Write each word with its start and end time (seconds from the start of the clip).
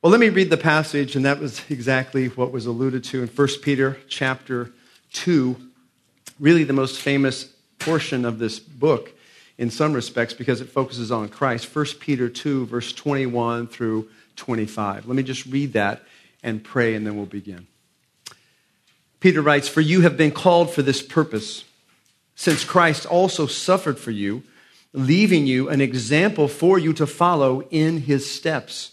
Well, 0.00 0.12
let 0.12 0.20
me 0.20 0.28
read 0.28 0.48
the 0.48 0.56
passage, 0.56 1.16
and 1.16 1.24
that 1.24 1.40
was 1.40 1.60
exactly 1.68 2.28
what 2.28 2.52
was 2.52 2.66
alluded 2.66 3.02
to 3.04 3.20
in 3.20 3.26
1 3.26 3.48
Peter 3.62 3.98
chapter 4.06 4.70
2, 5.14 5.56
really 6.38 6.62
the 6.62 6.72
most 6.72 7.00
famous 7.00 7.52
portion 7.80 8.24
of 8.24 8.38
this 8.38 8.60
book 8.60 9.10
in 9.58 9.72
some 9.72 9.92
respects 9.92 10.34
because 10.34 10.60
it 10.60 10.68
focuses 10.68 11.10
on 11.10 11.28
Christ. 11.28 11.74
1 11.74 11.84
Peter 11.98 12.28
2, 12.28 12.66
verse 12.66 12.92
21 12.92 13.66
through 13.66 14.08
25. 14.36 15.06
Let 15.06 15.16
me 15.16 15.24
just 15.24 15.46
read 15.46 15.72
that 15.72 16.02
and 16.44 16.62
pray, 16.62 16.94
and 16.94 17.04
then 17.04 17.16
we'll 17.16 17.26
begin. 17.26 17.66
Peter 19.18 19.42
writes, 19.42 19.66
For 19.66 19.80
you 19.80 20.02
have 20.02 20.16
been 20.16 20.30
called 20.30 20.72
for 20.72 20.82
this 20.82 21.02
purpose, 21.02 21.64
since 22.36 22.62
Christ 22.62 23.04
also 23.04 23.48
suffered 23.48 23.98
for 23.98 24.12
you, 24.12 24.44
leaving 24.92 25.48
you 25.48 25.68
an 25.68 25.80
example 25.80 26.46
for 26.46 26.78
you 26.78 26.92
to 26.92 27.04
follow 27.04 27.62
in 27.70 28.02
his 28.02 28.32
steps, 28.32 28.92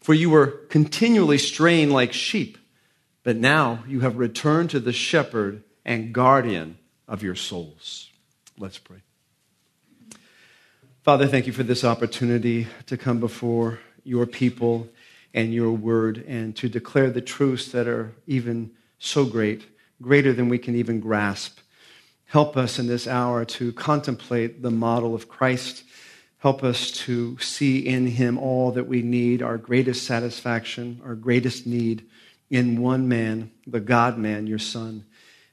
For 0.00 0.14
you 0.14 0.30
were 0.30 0.46
continually 0.46 1.38
straying 1.38 1.90
like 1.90 2.12
sheep, 2.12 2.58
but 3.22 3.36
now 3.36 3.84
you 3.86 4.00
have 4.00 4.16
returned 4.16 4.70
to 4.70 4.80
the 4.80 4.92
shepherd 4.92 5.62
and 5.84 6.12
guardian 6.12 6.78
of 7.06 7.22
your 7.22 7.34
souls. 7.34 8.08
Let's 8.58 8.78
pray. 8.78 9.02
Father, 11.02 11.26
thank 11.26 11.46
you 11.46 11.52
for 11.52 11.62
this 11.62 11.84
opportunity 11.84 12.66
to 12.86 12.96
come 12.96 13.20
before 13.20 13.78
your 14.04 14.26
people 14.26 14.88
and 15.32 15.52
your 15.52 15.72
word 15.72 16.24
and 16.26 16.56
to 16.56 16.68
declare 16.68 17.10
the 17.10 17.20
truths 17.20 17.72
that 17.72 17.86
are 17.86 18.12
even 18.26 18.70
so 18.98 19.24
great, 19.24 19.64
greater 20.02 20.32
than 20.32 20.48
we 20.48 20.58
can 20.58 20.74
even 20.74 21.00
grasp. 21.00 21.58
Help 22.26 22.56
us 22.56 22.78
in 22.78 22.86
this 22.86 23.06
hour 23.06 23.44
to 23.44 23.72
contemplate 23.72 24.62
the 24.62 24.70
model 24.70 25.14
of 25.14 25.28
Christ. 25.28 25.84
Help 26.40 26.64
us 26.64 26.90
to 26.90 27.38
see 27.38 27.78
in 27.78 28.06
him 28.06 28.38
all 28.38 28.72
that 28.72 28.86
we 28.86 29.02
need, 29.02 29.42
our 29.42 29.58
greatest 29.58 30.06
satisfaction, 30.06 31.00
our 31.04 31.14
greatest 31.14 31.66
need 31.66 32.06
in 32.48 32.80
one 32.80 33.06
man, 33.06 33.50
the 33.66 33.78
God 33.78 34.16
man, 34.16 34.46
your 34.46 34.58
Son. 34.58 35.04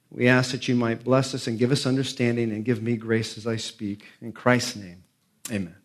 We 0.09 0.29
ask 0.29 0.51
that 0.51 0.69
you 0.69 0.75
might 0.75 1.03
bless 1.03 1.35
us 1.35 1.45
and 1.45 1.59
give 1.59 1.73
us 1.73 1.85
understanding 1.85 2.51
and 2.51 2.63
give 2.63 2.81
me 2.81 2.95
grace 2.95 3.37
as 3.37 3.45
I 3.45 3.57
speak. 3.57 4.05
In 4.21 4.31
Christ's 4.31 4.77
name. 4.77 5.03
Amen. 5.51 5.75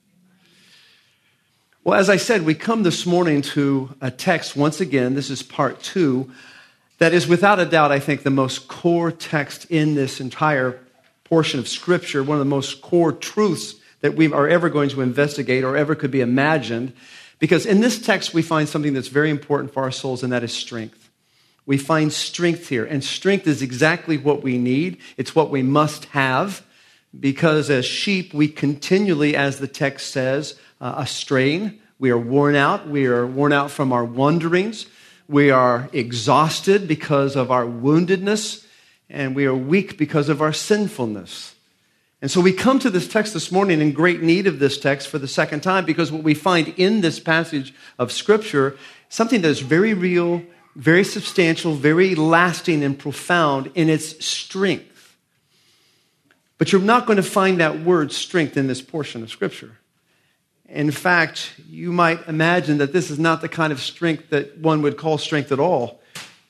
Well, 1.83 1.99
as 1.99 2.09
I 2.09 2.17
said, 2.17 2.43
we 2.43 2.55
come 2.55 2.85
this 2.85 3.05
morning 3.05 3.43
to 3.43 3.97
a 4.01 4.13
text 4.13 4.55
once 4.55 4.81
again. 4.81 5.15
This 5.17 5.31
is 5.31 5.43
part 5.43 5.83
two. 5.83 6.31
That 6.99 7.13
is, 7.13 7.27
without 7.27 7.59
a 7.59 7.67
doubt, 7.67 7.91
I 7.91 7.99
think, 7.99 8.23
the 8.23 8.31
most 8.31 8.69
core 8.69 9.11
text 9.11 9.65
in 9.69 9.97
this 9.97 10.21
entire 10.21 10.79
portion 11.25 11.59
of 11.59 11.67
Scripture, 11.67 12.23
one 12.23 12.37
of 12.37 12.39
the 12.39 12.45
most 12.45 12.81
core 12.81 13.11
truths 13.11 13.75
that 14.03 14.15
we 14.15 14.31
are 14.33 14.47
ever 14.47 14.69
going 14.69 14.91
to 14.91 15.01
investigate 15.01 15.65
or 15.65 15.77
ever 15.77 15.95
could 15.95 16.11
be 16.11 16.21
imagined. 16.21 16.93
Because 17.39 17.67
in 17.67 17.81
this 17.81 18.01
text, 18.01 18.35
we 18.35 18.43
find 18.43 18.69
something 18.69 18.93
that's 18.93 19.09
very 19.09 19.31
important 19.31 19.73
for 19.73 19.83
our 19.83 19.91
souls, 19.91 20.23
and 20.23 20.33
that 20.33 20.45
is 20.45 20.53
strength. 20.53 21.11
We 21.65 21.79
find 21.79 22.13
strength 22.13 22.69
here, 22.69 22.85
and 22.85 23.03
strength 23.03 23.47
is 23.47 23.63
exactly 23.63 24.19
what 24.19 24.43
we 24.43 24.59
need. 24.59 24.99
It's 25.17 25.35
what 25.35 25.51
we 25.51 25.63
must 25.63 26.05
have 26.07 26.63
because 27.19 27.71
as 27.71 27.85
sheep, 27.85 28.33
we 28.33 28.49
continually, 28.49 29.37
as 29.37 29.59
the 29.59 29.69
text 29.69 30.11
says, 30.11 30.59
uh, 30.81 30.95
astraying. 30.97 31.79
We 31.99 32.11
are 32.11 32.19
worn 32.19 32.55
out. 32.55 32.89
We 32.89 33.07
are 33.07 33.27
worn 33.27 33.53
out 33.53 33.71
from 33.71 33.93
our 33.93 34.05
wanderings. 34.05 34.87
We 35.29 35.51
are 35.51 35.89
exhausted 35.93 36.89
because 36.89 37.37
of 37.37 37.51
our 37.51 37.65
woundedness, 37.65 38.67
and 39.09 39.37
we 39.37 39.47
are 39.47 39.55
weak 39.55 39.99
because 39.99 40.29
of 40.29 40.43
our 40.43 40.53
sinfulness. 40.53 41.52
And 42.23 42.31
so 42.31 42.41
we 42.41 42.53
come 42.53 42.79
to 42.79 42.89
this 42.89 43.09
text 43.09 43.35
this 43.35 43.51
morning 43.51 43.81
in 43.81 43.91
great 43.91 44.23
need 44.23 44.47
of 44.47 44.61
this 44.61 44.79
text 44.79 45.09
for 45.09 45.19
the 45.19 45.27
second 45.27 45.61
time 45.65 45.85
because 45.85 46.13
what 46.13 46.23
we 46.23 46.35
find 46.35 46.69
in 46.77 47.01
this 47.01 47.19
passage 47.19 47.75
of 47.99 48.13
Scripture, 48.13 48.79
something 49.09 49.41
that 49.41 49.49
is 49.49 49.59
very 49.59 49.93
real, 49.93 50.45
very 50.77 51.03
substantial, 51.03 51.75
very 51.75 52.15
lasting, 52.15 52.85
and 52.85 52.97
profound 52.97 53.73
in 53.75 53.89
its 53.89 54.25
strength. 54.25 55.17
But 56.59 56.71
you're 56.71 56.81
not 56.81 57.07
going 57.07 57.17
to 57.17 57.25
find 57.25 57.59
that 57.59 57.81
word 57.81 58.13
strength 58.13 58.57
in 58.57 58.69
this 58.69 58.81
portion 58.81 59.25
of 59.25 59.31
Scripture. 59.31 59.79
In 60.69 60.93
fact, 60.93 61.55
you 61.69 61.91
might 61.91 62.29
imagine 62.29 62.79
that 62.79 62.93
this 62.93 63.11
is 63.11 63.19
not 63.19 63.41
the 63.41 63.49
kind 63.49 63.73
of 63.73 63.81
strength 63.81 64.31
that 64.31 64.59
one 64.59 64.81
would 64.83 64.97
call 64.97 65.19
strength 65.19 65.51
at 65.51 65.59
all. 65.59 66.01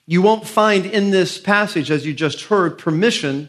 You 0.07 0.21
won't 0.21 0.47
find 0.47 0.85
in 0.85 1.13
this 1.13 1.39
passage, 1.39 1.91
as 1.91 2.05
you 2.05 2.13
just 2.13 2.43
heard, 2.43 2.77
permission 2.77 3.49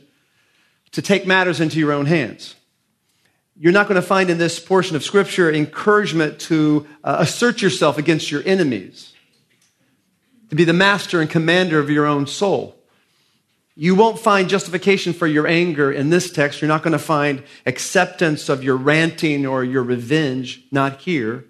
to 0.93 1.01
take 1.01 1.27
matters 1.27 1.59
into 1.59 1.79
your 1.79 1.91
own 1.91 2.05
hands. 2.05 2.55
You're 3.59 3.73
not 3.73 3.87
going 3.87 4.01
to 4.01 4.07
find 4.07 4.29
in 4.29 4.37
this 4.37 4.59
portion 4.59 4.95
of 4.95 5.03
Scripture 5.03 5.51
encouragement 5.51 6.39
to 6.41 6.87
uh, 7.03 7.17
assert 7.19 7.61
yourself 7.61 7.97
against 7.97 8.31
your 8.31 8.41
enemies, 8.45 9.13
to 10.49 10.55
be 10.55 10.63
the 10.63 10.73
master 10.73 11.21
and 11.21 11.29
commander 11.29 11.79
of 11.79 11.89
your 11.89 12.05
own 12.05 12.25
soul. 12.25 12.75
You 13.75 13.95
won't 13.95 14.19
find 14.19 14.49
justification 14.49 15.13
for 15.13 15.25
your 15.25 15.47
anger 15.47 15.91
in 15.91 16.09
this 16.09 16.31
text. 16.31 16.61
You're 16.61 16.67
not 16.67 16.83
going 16.83 16.93
to 16.93 16.99
find 16.99 17.43
acceptance 17.65 18.49
of 18.49 18.63
your 18.63 18.77
ranting 18.77 19.47
or 19.47 19.63
your 19.63 19.83
revenge, 19.83 20.63
not 20.71 21.01
here. 21.01 21.45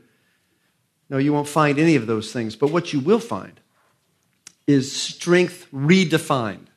No, 1.09 1.17
you 1.17 1.33
won't 1.33 1.49
find 1.49 1.77
any 1.77 1.95
of 1.95 2.07
those 2.07 2.31
things. 2.31 2.55
But 2.55 2.71
what 2.71 2.93
you 2.93 3.01
will 3.01 3.19
find 3.19 3.59
is 4.67 4.95
strength 4.95 5.67
redefined. 5.73 6.67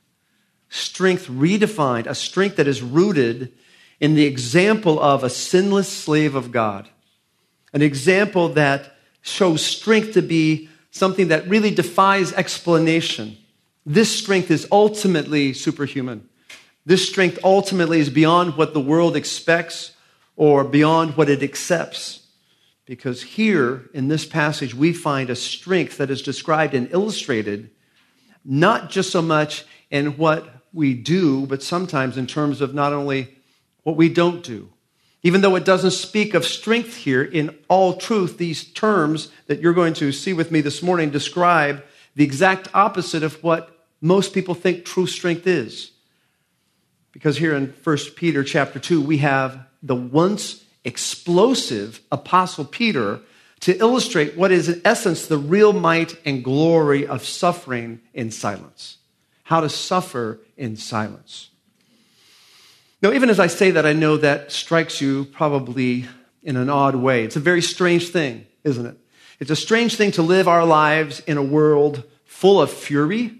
Strength 0.77 1.29
redefined, 1.29 2.07
a 2.07 2.15
strength 2.15 2.57
that 2.57 2.69
is 2.69 2.83
rooted 2.83 3.53
in 3.99 4.15
the 4.15 4.27
example 4.27 5.01
of 5.01 5.25
a 5.25 5.31
sinless 5.31 5.89
slave 5.89 6.35
of 6.35 6.53
God, 6.53 6.89
an 7.73 7.83
example 7.83 8.51
that 8.51 8.97
shows 9.23 9.65
strength 9.65 10.13
to 10.13 10.23
be 10.23 10.69
something 10.91 11.29
that 11.29 11.49
really 11.49 11.75
defies 11.75 12.33
explanation 12.33 13.37
this 13.87 14.19
strength 14.19 14.51
is 14.51 14.67
ultimately 14.73 15.53
superhuman. 15.53 16.29
This 16.85 17.09
strength 17.09 17.39
ultimately 17.45 18.01
is 18.01 18.11
beyond 18.11 18.57
what 18.57 18.75
the 18.75 18.81
world 18.81 19.17
expects 19.17 19.93
or 20.35 20.65
beyond 20.65 21.17
what 21.17 21.31
it 21.31 21.43
accepts. 21.43 22.27
Because 22.85 23.23
here 23.23 23.89
in 23.95 24.09
this 24.09 24.27
passage, 24.27 24.75
we 24.75 24.93
find 24.93 25.31
a 25.31 25.37
strength 25.37 25.99
that 25.99 26.11
is 26.11 26.21
described 26.21 26.75
and 26.75 26.91
illustrated 26.91 27.71
not 28.45 28.91
just 28.91 29.11
so 29.11 29.23
much 29.23 29.65
in 29.91 30.17
what 30.17 30.49
we 30.73 30.95
do, 30.95 31.47
but 31.47 31.63
sometimes 31.63 32.17
in 32.17 32.27
terms 32.27 32.61
of 32.61 32.75
not 32.75 32.93
only 32.93 33.35
what 33.83 33.97
we 33.97 34.09
don't 34.09 34.43
do. 34.43 34.71
Even 35.23 35.41
though 35.41 35.57
it 35.57 35.65
doesn't 35.65 35.91
speak 35.93 36.35
of 36.35 36.45
strength 36.45 36.97
here, 36.97 37.23
in 37.23 37.57
all 37.69 37.97
truth, 37.97 38.39
these 38.39 38.65
terms 38.65 39.31
that 39.47 39.61
you're 39.61 39.75
going 39.75 39.95
to 39.95 40.13
see 40.13 40.33
with 40.33 40.51
me 40.51 40.61
this 40.61 40.83
morning 40.83 41.11
describe 41.11 41.83
the 42.15 42.25
exact 42.25 42.69
opposite 42.75 43.23
of 43.23 43.43
what 43.43 43.87
most 44.01 44.33
people 44.33 44.55
think 44.55 44.85
true 44.85 45.07
strength 45.07 45.47
is. 45.47 45.91
Because 47.13 47.39
here 47.39 47.57
in 47.57 47.75
1 47.83 47.97
Peter 48.15 48.45
chapter 48.45 48.79
2, 48.79 49.01
we 49.01 49.19
have 49.19 49.67
the 49.83 49.97
once 49.97 50.65
explosive 50.85 52.01
apostle 52.13 52.65
Peter 52.65 53.21
to 53.61 53.77
illustrate 53.79 54.37
what 54.37 54.53
is 54.53 54.69
in 54.69 54.81
essence 54.85 55.27
the 55.27 55.39
real 55.39 55.73
might 55.73 56.15
and 56.25 56.45
glory 56.45 57.07
of 57.07 57.25
suffering 57.25 58.01
in 58.15 58.31
silence. 58.31 58.99
How 59.47 59.61
to 59.61 59.69
suffer 59.69 60.41
in 60.57 60.77
silence. 60.77 61.51
Now, 63.01 63.13
even 63.13 63.31
as 63.31 63.39
I 63.39 63.47
say 63.47 63.71
that, 63.71 63.87
I 63.87 63.93
know 63.93 64.17
that 64.17 64.51
strikes 64.51 65.01
you 65.01 65.27
probably 65.27 66.07
in 66.43 66.57
an 66.57 66.69
odd 66.69 66.97
way. 66.97 67.23
It's 67.23 67.37
a 67.37 67.41
very 67.41 67.63
strange 67.63 68.09
thing, 68.09 68.45
isn't 68.65 68.85
it? 68.85 68.97
It's 69.39 69.53
a 69.53 69.57
strange 69.57 69.95
thing 69.95 70.11
to 70.13 70.23
live 70.23 70.49
our 70.49 70.65
lives 70.65 71.21
in 71.21 71.37
a 71.37 71.45
world 71.45 72.03
full 72.25 72.61
of 72.61 72.73
fury, 72.73 73.39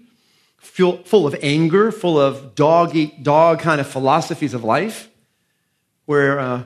full 0.57 1.27
of 1.27 1.35
anger, 1.41 1.91
full 1.91 2.17
of 2.17 2.55
dog 2.55 2.95
eat 2.95 3.21
dog 3.21 3.59
kind 3.59 3.81
of 3.81 3.87
philosophies 3.87 4.53
of 4.53 4.63
life, 4.63 5.09
where 6.05 6.39
uh, 6.39 6.63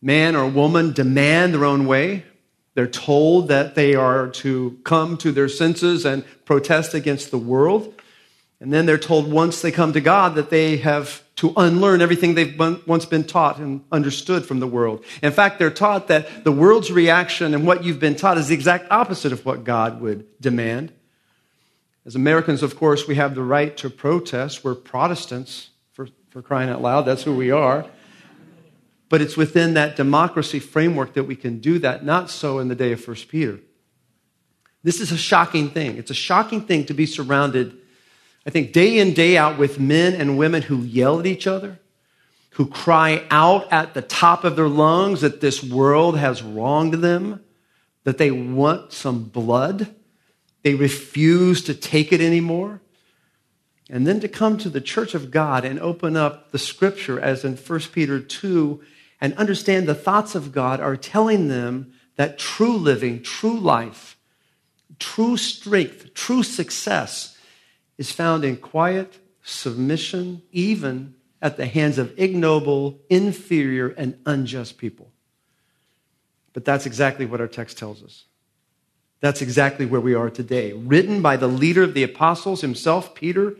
man 0.00 0.36
or 0.36 0.46
woman 0.46 0.92
demand 0.92 1.54
their 1.54 1.64
own 1.64 1.86
way. 1.86 2.24
They're 2.74 2.86
told 2.86 3.48
that 3.48 3.74
they 3.74 3.96
are 3.96 4.28
to 4.28 4.78
come 4.84 5.16
to 5.16 5.32
their 5.32 5.48
senses 5.48 6.04
and 6.04 6.24
protest 6.44 6.94
against 6.94 7.32
the 7.32 7.38
world. 7.38 8.00
And 8.64 8.72
then 8.72 8.86
they're 8.86 8.96
told 8.96 9.30
once 9.30 9.60
they 9.60 9.70
come 9.70 9.92
to 9.92 10.00
God 10.00 10.36
that 10.36 10.48
they 10.48 10.78
have 10.78 11.22
to 11.36 11.52
unlearn 11.54 12.00
everything 12.00 12.32
they've 12.32 12.58
once 12.86 13.04
been 13.04 13.24
taught 13.24 13.58
and 13.58 13.84
understood 13.92 14.46
from 14.46 14.58
the 14.58 14.66
world. 14.66 15.04
In 15.22 15.32
fact, 15.32 15.58
they're 15.58 15.70
taught 15.70 16.08
that 16.08 16.44
the 16.44 16.50
world's 16.50 16.90
reaction 16.90 17.52
and 17.52 17.66
what 17.66 17.84
you've 17.84 18.00
been 18.00 18.16
taught 18.16 18.38
is 18.38 18.48
the 18.48 18.54
exact 18.54 18.90
opposite 18.90 19.32
of 19.32 19.44
what 19.44 19.64
God 19.64 20.00
would 20.00 20.24
demand. 20.40 20.94
As 22.06 22.14
Americans, 22.14 22.62
of 22.62 22.78
course, 22.78 23.06
we 23.06 23.16
have 23.16 23.34
the 23.34 23.42
right 23.42 23.76
to 23.76 23.90
protest. 23.90 24.64
We're 24.64 24.74
Protestants, 24.74 25.68
for, 25.92 26.08
for 26.30 26.40
crying 26.40 26.70
out 26.70 26.80
loud. 26.80 27.02
That's 27.02 27.24
who 27.24 27.36
we 27.36 27.50
are. 27.50 27.84
But 29.10 29.20
it's 29.20 29.36
within 29.36 29.74
that 29.74 29.94
democracy 29.94 30.58
framework 30.58 31.12
that 31.12 31.24
we 31.24 31.36
can 31.36 31.60
do 31.60 31.78
that, 31.80 32.02
not 32.02 32.30
so 32.30 32.60
in 32.60 32.68
the 32.68 32.74
day 32.74 32.92
of 32.92 33.06
1 33.06 33.14
Peter. 33.28 33.60
This 34.82 35.02
is 35.02 35.12
a 35.12 35.18
shocking 35.18 35.68
thing. 35.68 35.98
It's 35.98 36.10
a 36.10 36.14
shocking 36.14 36.62
thing 36.62 36.86
to 36.86 36.94
be 36.94 37.04
surrounded, 37.04 37.76
I 38.46 38.50
think, 38.50 38.72
day 38.72 38.98
in, 38.98 39.14
day 39.14 39.36
out 39.36 39.58
with 39.58 39.80
men 39.80 40.14
and 40.14 40.36
women 40.36 40.62
who 40.62 40.82
yell 40.82 41.18
at 41.18 41.26
each 41.26 41.46
other, 41.46 41.80
who 42.50 42.66
cry 42.66 43.24
out 43.30 43.72
at 43.72 43.94
the 43.94 44.02
top 44.02 44.44
of 44.44 44.54
their 44.54 44.68
lungs 44.68 45.22
that 45.22 45.40
this 45.40 45.62
world 45.62 46.18
has 46.18 46.42
wronged 46.42 46.94
them, 46.94 47.42
that 48.04 48.18
they 48.18 48.30
want 48.30 48.92
some 48.92 49.24
blood, 49.24 49.94
they 50.62 50.74
refuse 50.74 51.62
to 51.64 51.74
take 51.74 52.12
it 52.12 52.20
anymore. 52.20 52.80
And 53.90 54.06
then 54.06 54.20
to 54.20 54.28
come 54.28 54.56
to 54.58 54.70
the 54.70 54.80
church 54.80 55.14
of 55.14 55.30
God 55.30 55.64
and 55.64 55.80
open 55.80 56.16
up 56.16 56.52
the 56.52 56.58
scripture, 56.58 57.20
as 57.20 57.44
in 57.44 57.56
1 57.56 57.80
Peter 57.92 58.20
2, 58.20 58.80
and 59.20 59.34
understand 59.34 59.86
the 59.86 59.94
thoughts 59.94 60.34
of 60.34 60.52
God 60.52 60.80
are 60.80 60.96
telling 60.96 61.48
them 61.48 61.92
that 62.16 62.38
true 62.38 62.76
living, 62.76 63.22
true 63.22 63.58
life, 63.58 64.16
true 64.98 65.36
strength, 65.36 66.14
true 66.14 66.42
success 66.42 67.33
is 67.98 68.12
found 68.12 68.44
in 68.44 68.56
quiet 68.56 69.18
submission, 69.42 70.42
even 70.52 71.14
at 71.40 71.56
the 71.56 71.66
hands 71.66 71.98
of 71.98 72.18
ignoble, 72.18 72.98
inferior, 73.10 73.88
and 73.88 74.18
unjust 74.24 74.78
people. 74.78 75.12
But 76.52 76.64
that's 76.64 76.86
exactly 76.86 77.26
what 77.26 77.40
our 77.40 77.48
text 77.48 77.76
tells 77.76 78.02
us. 78.02 78.24
That's 79.20 79.42
exactly 79.42 79.86
where 79.86 80.00
we 80.00 80.14
are 80.14 80.30
today. 80.30 80.72
Written 80.72 81.22
by 81.22 81.36
the 81.36 81.48
leader 81.48 81.82
of 81.82 81.94
the 81.94 82.02
apostles 82.02 82.60
himself, 82.60 83.14
Peter, 83.14 83.56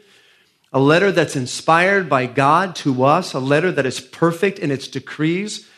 a 0.73 0.81
letter 0.81 1.13
that's 1.13 1.37
inspired 1.37 2.09
by 2.09 2.27
God 2.27 2.75
to 2.77 3.05
us, 3.05 3.33
a 3.33 3.39
letter 3.39 3.71
that 3.73 3.87
is 3.87 4.01
perfect 4.01 4.59
in 4.59 4.71
its 4.71 4.89
decrees, 4.89 5.69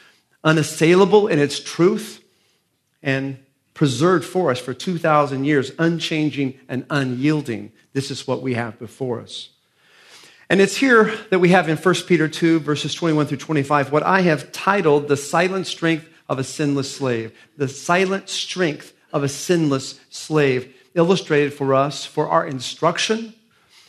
unassailable 0.43 1.29
in 1.29 1.38
its 1.38 1.61
truth, 1.61 2.23
and 3.03 3.38
preserved 3.76 4.25
for 4.25 4.50
us 4.50 4.58
for 4.58 4.73
2,000 4.73 5.44
years, 5.44 5.70
unchanging 5.78 6.58
and 6.67 6.87
unyielding. 6.88 7.70
This 7.93 8.11
is 8.11 8.26
what 8.26 8.40
we 8.40 8.55
have 8.55 8.78
before 8.78 9.20
us. 9.20 9.50
And 10.49 10.62
it's 10.62 10.76
here 10.76 11.14
that 11.28 11.40
we 11.40 11.50
have 11.50 11.69
in 11.69 11.76
1 11.76 11.94
Peter 12.06 12.26
2, 12.26 12.61
verses 12.61 12.94
21 12.94 13.26
through 13.26 13.37
25, 13.37 13.93
what 13.93 14.02
I 14.02 14.23
have 14.23 14.50
titled 14.50 15.08
the 15.08 15.17
silent 15.17 15.67
strength 15.67 16.08
of 16.26 16.38
a 16.38 16.44
sinless 16.44 16.96
slave. 16.96 17.37
The 17.58 17.69
silent 17.69 18.31
strength 18.31 18.94
of 19.12 19.23
a 19.23 19.28
sinless 19.28 20.00
slave, 20.08 20.75
illustrated 20.94 21.52
for 21.52 21.75
us 21.75 22.06
for 22.06 22.29
our 22.29 22.46
instruction, 22.46 23.34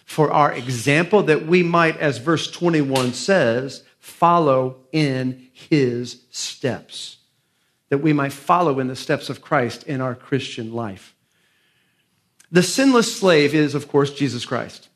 for 0.04 0.30
our 0.30 0.52
example, 0.52 1.24
that 1.24 1.48
we 1.48 1.64
might, 1.64 1.96
as 1.98 2.18
verse 2.18 2.52
21 2.52 3.14
says, 3.14 3.84
follow 4.00 4.80
in 4.92 5.48
his 5.54 6.24
steps. 6.30 7.17
That 7.90 8.00
we 8.00 8.14
might 8.14 8.34
follow 8.34 8.80
in 8.80 8.88
the 8.88 8.96
steps 8.96 9.30
of 9.30 9.42
Christ 9.42 9.84
in 9.84 10.02
our 10.02 10.16
Christian 10.16 10.74
life. 10.74 11.16
The 12.52 12.64
sinless 12.64 13.18
slave 13.18 13.54
is, 13.54 13.76
of 13.76 13.88
course, 13.88 14.14
Jesus 14.14 14.46
Christ. 14.46 14.90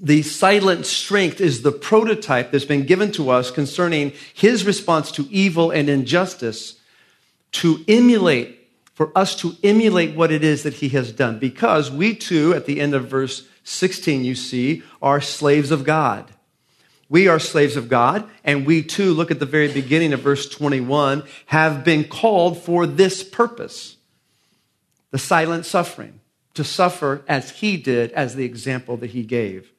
The 0.00 0.22
silent 0.22 0.86
strength 0.86 1.40
is 1.40 1.62
the 1.62 1.72
prototype 1.72 2.52
that's 2.52 2.64
been 2.64 2.86
given 2.86 3.10
to 3.12 3.30
us 3.30 3.50
concerning 3.50 4.12
his 4.32 4.64
response 4.64 5.10
to 5.12 5.26
evil 5.30 5.72
and 5.72 5.88
injustice 5.88 6.78
to 7.50 7.84
emulate, 7.88 8.68
for 8.94 9.10
us 9.16 9.34
to 9.36 9.56
emulate 9.64 10.14
what 10.14 10.30
it 10.30 10.44
is 10.44 10.62
that 10.62 10.74
he 10.74 10.90
has 10.90 11.10
done. 11.10 11.38
Because 11.38 11.90
we 11.90 12.14
too, 12.14 12.54
at 12.54 12.66
the 12.66 12.80
end 12.80 12.94
of 12.94 13.08
verse 13.08 13.48
16, 13.64 14.24
you 14.24 14.36
see, 14.36 14.82
are 15.02 15.20
slaves 15.20 15.72
of 15.72 15.84
God. 15.84 16.32
We 17.08 17.28
are 17.28 17.38
slaves 17.38 17.76
of 17.76 17.88
God, 17.88 18.28
and 18.44 18.66
we 18.66 18.82
too, 18.82 19.14
look 19.14 19.30
at 19.30 19.38
the 19.38 19.46
very 19.46 19.72
beginning 19.72 20.12
of 20.12 20.20
verse 20.20 20.48
21, 20.48 21.22
have 21.46 21.84
been 21.84 22.04
called 22.04 22.62
for 22.62 22.86
this 22.86 23.22
purpose 23.22 23.96
the 25.10 25.18
silent 25.18 25.64
suffering, 25.64 26.20
to 26.52 26.62
suffer 26.64 27.22
as 27.26 27.50
he 27.50 27.76
did, 27.76 28.12
as 28.12 28.34
the 28.34 28.44
example 28.44 28.96
that 28.98 29.10
he 29.10 29.22
gave. 29.22 29.72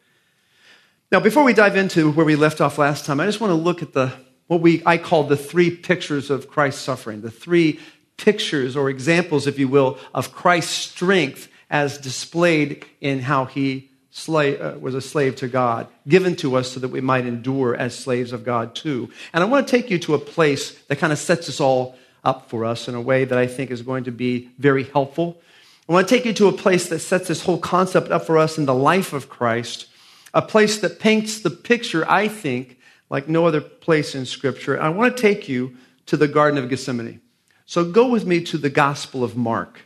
Now, 1.11 1.19
before 1.19 1.43
we 1.43 1.53
dive 1.53 1.75
into 1.75 2.11
where 2.11 2.25
we 2.25 2.35
left 2.35 2.61
off 2.61 2.77
last 2.77 3.05
time, 3.05 3.19
I 3.19 3.25
just 3.25 3.41
want 3.41 3.51
to 3.51 3.55
look 3.55 3.81
at 3.81 3.93
the 3.93 4.13
what 4.47 4.61
we 4.61 4.81
I 4.85 4.97
call 4.97 5.25
the 5.25 5.37
three 5.37 5.69
pictures 5.69 6.31
of 6.31 6.49
Christ's 6.49 6.81
suffering, 6.81 7.21
the 7.21 7.29
three 7.29 7.79
pictures 8.17 8.75
or 8.75 8.89
examples, 8.89 9.45
if 9.45 9.59
you 9.59 9.67
will, 9.67 9.99
of 10.13 10.33
Christ's 10.33 10.73
strength 10.73 11.47
as 11.69 11.97
displayed 11.99 12.85
in 12.99 13.19
how 13.19 13.45
he 13.45 13.88
slave, 14.19 14.62
uh, 14.62 14.75
was 14.80 14.95
a 14.95 15.01
slave 15.01 15.36
to 15.38 15.48
God, 15.48 15.88
given 16.07 16.36
to 16.38 16.56
us 16.56 16.71
so 16.71 16.80
that 16.80 16.89
we 16.89 17.01
might 17.01 17.25
endure 17.25 17.75
as 17.75 17.98
slaves 17.98 18.31
of 18.31 18.44
God 18.44 18.75
too. 18.75 19.10
And 19.33 19.44
I 19.44 19.48
want 19.48 19.68
to 19.68 19.71
take 19.71 19.89
you 19.89 20.00
to 20.00 20.13
a 20.13 20.19
place 20.19 20.71
that 20.88 20.98
kind 20.98 21.13
of 21.13 21.19
sets 21.19 21.50
us 21.50 21.60
all 21.60 21.98
up 22.24 22.50
for 22.50 22.66
us 22.66 22.88
in 22.88 22.95
a 22.95 23.01
way 23.01 23.25
that 23.25 23.38
I 23.38 23.48
think 23.48 23.71
is 23.71 23.81
going 23.81 24.04
to 24.04 24.12
be 24.12 24.50
very 24.57 24.83
helpful. 24.83 25.42
I 25.88 25.94
want 25.94 26.07
to 26.07 26.16
take 26.16 26.25
you 26.25 26.33
to 26.33 26.48
a 26.48 26.51
place 26.51 26.89
that 26.89 27.00
sets 27.00 27.27
this 27.27 27.44
whole 27.44 27.57
concept 27.57 28.12
up 28.12 28.25
for 28.25 28.38
us 28.38 28.57
in 28.57 28.66
the 28.66 28.75
life 28.75 29.13
of 29.13 29.30
Christ 29.30 29.88
a 30.33 30.42
place 30.42 30.80
that 30.80 31.00
paints 31.00 31.39
the 31.39 31.50
picture, 31.50 32.10
I 32.10 32.27
think, 32.27 32.77
like 33.10 33.27
no 33.27 33.48
other 33.48 33.62
place 33.62 34.13
in 34.13 34.25
Scripture. 34.25 34.80
I 34.80 34.89
want 34.89 35.16
to 35.16 35.21
take 35.21 35.50
you 35.50 35.75
to 36.06 36.18
the 36.18 36.27
Garden 36.27 36.62
of 36.62 36.69
Gethsemane. 36.69 37.21
So 37.66 37.83
go 37.83 38.07
with 38.07 38.25
me 38.25 38.44
to 38.45 38.57
the 38.57 38.69
Gospel 38.69 39.24
of 39.24 39.36
Mark. 39.36 39.81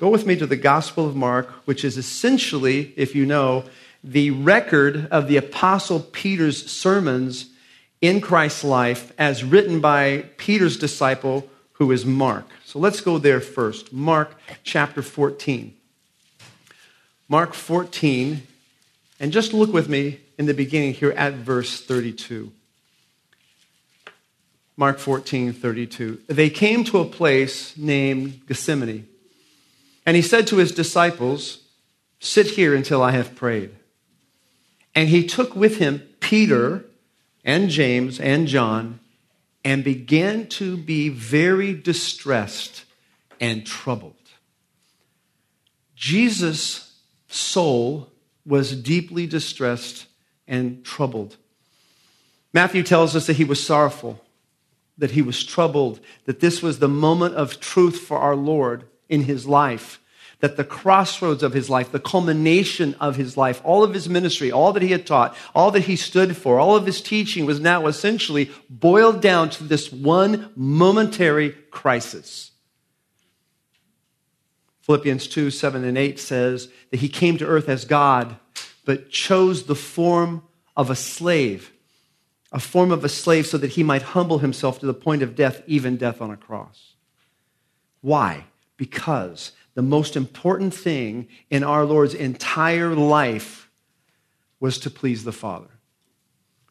Go 0.00 0.08
with 0.08 0.24
me 0.24 0.34
to 0.36 0.46
the 0.46 0.56
Gospel 0.56 1.06
of 1.06 1.14
Mark, 1.14 1.50
which 1.66 1.84
is 1.84 1.98
essentially, 1.98 2.94
if 2.96 3.14
you 3.14 3.26
know, 3.26 3.64
the 4.02 4.30
record 4.30 5.06
of 5.10 5.28
the 5.28 5.36
Apostle 5.36 6.00
Peter's 6.00 6.72
sermons 6.72 7.50
in 8.00 8.22
Christ's 8.22 8.64
life 8.64 9.12
as 9.18 9.44
written 9.44 9.78
by 9.78 10.24
Peter's 10.38 10.78
disciple, 10.78 11.50
who 11.72 11.92
is 11.92 12.06
Mark. 12.06 12.46
So 12.64 12.78
let's 12.78 13.02
go 13.02 13.18
there 13.18 13.42
first. 13.42 13.92
Mark 13.92 14.40
chapter 14.64 15.02
14. 15.02 15.76
Mark 17.28 17.52
14 17.52 18.42
and 19.20 19.32
just 19.32 19.52
look 19.52 19.70
with 19.70 19.90
me 19.90 20.20
in 20.38 20.46
the 20.46 20.54
beginning 20.54 20.94
here 20.94 21.12
at 21.12 21.34
verse 21.34 21.78
32. 21.78 22.50
Mark 24.78 24.98
14, 24.98 25.52
32. 25.52 26.22
They 26.26 26.48
came 26.48 26.84
to 26.84 27.00
a 27.00 27.04
place 27.04 27.76
named 27.76 28.46
Gethsemane. 28.46 29.06
And 30.06 30.16
he 30.16 30.22
said 30.22 30.46
to 30.48 30.56
his 30.56 30.72
disciples, 30.72 31.58
Sit 32.18 32.48
here 32.48 32.74
until 32.74 33.02
I 33.02 33.12
have 33.12 33.34
prayed. 33.34 33.70
And 34.94 35.08
he 35.08 35.26
took 35.26 35.54
with 35.54 35.78
him 35.78 36.02
Peter 36.20 36.84
and 37.44 37.70
James 37.70 38.20
and 38.20 38.46
John 38.46 39.00
and 39.64 39.84
began 39.84 40.46
to 40.48 40.76
be 40.76 41.08
very 41.08 41.74
distressed 41.74 42.84
and 43.40 43.66
troubled. 43.66 44.14
Jesus' 45.94 46.96
soul 47.28 48.10
was 48.44 48.74
deeply 48.74 49.26
distressed 49.26 50.06
and 50.48 50.84
troubled. 50.84 51.36
Matthew 52.52 52.82
tells 52.82 53.14
us 53.14 53.26
that 53.26 53.36
he 53.36 53.44
was 53.44 53.64
sorrowful, 53.64 54.22
that 54.98 55.12
he 55.12 55.22
was 55.22 55.44
troubled, 55.44 56.00
that 56.24 56.40
this 56.40 56.62
was 56.62 56.78
the 56.78 56.88
moment 56.88 57.34
of 57.34 57.60
truth 57.60 58.00
for 58.00 58.18
our 58.18 58.34
Lord 58.34 58.84
in 59.10 59.24
his 59.24 59.46
life, 59.46 60.00
that 60.38 60.56
the 60.56 60.64
crossroads 60.64 61.42
of 61.42 61.52
his 61.52 61.68
life, 61.68 61.92
the 61.92 62.00
culmination 62.00 62.94
of 62.98 63.16
his 63.16 63.36
life, 63.36 63.60
all 63.62 63.84
of 63.84 63.92
his 63.92 64.08
ministry, 64.08 64.50
all 64.50 64.72
that 64.72 64.82
he 64.82 64.92
had 64.92 65.06
taught, 65.06 65.36
all 65.54 65.70
that 65.70 65.80
he 65.80 65.96
stood 65.96 66.34
for, 66.34 66.58
all 66.58 66.76
of 66.76 66.86
his 66.86 67.02
teaching 67.02 67.44
was 67.44 67.60
now 67.60 67.86
essentially 67.86 68.50
boiled 68.70 69.20
down 69.20 69.50
to 69.50 69.64
this 69.64 69.92
one 69.92 70.50
momentary 70.56 71.50
crisis. 71.70 72.52
Philippians 74.82 75.26
2 75.28 75.50
7 75.50 75.84
and 75.84 75.98
8 75.98 76.18
says 76.18 76.68
that 76.90 77.00
he 77.00 77.08
came 77.08 77.36
to 77.36 77.46
earth 77.46 77.68
as 77.68 77.84
God, 77.84 78.36
but 78.84 79.10
chose 79.10 79.64
the 79.64 79.74
form 79.74 80.42
of 80.76 80.88
a 80.90 80.96
slave, 80.96 81.70
a 82.50 82.58
form 82.58 82.90
of 82.90 83.04
a 83.04 83.08
slave 83.08 83.46
so 83.46 83.58
that 83.58 83.72
he 83.72 83.82
might 83.82 84.02
humble 84.02 84.38
himself 84.38 84.80
to 84.80 84.86
the 84.86 84.94
point 84.94 85.22
of 85.22 85.36
death, 85.36 85.62
even 85.66 85.96
death 85.96 86.22
on 86.22 86.30
a 86.30 86.36
cross. 86.36 86.94
Why? 88.00 88.46
Because 88.80 89.52
the 89.74 89.82
most 89.82 90.16
important 90.16 90.72
thing 90.72 91.28
in 91.50 91.62
our 91.62 91.84
Lord's 91.84 92.14
entire 92.14 92.94
life 92.94 93.70
was 94.58 94.78
to 94.78 94.88
please 94.88 95.22
the 95.22 95.32
Father. 95.32 95.68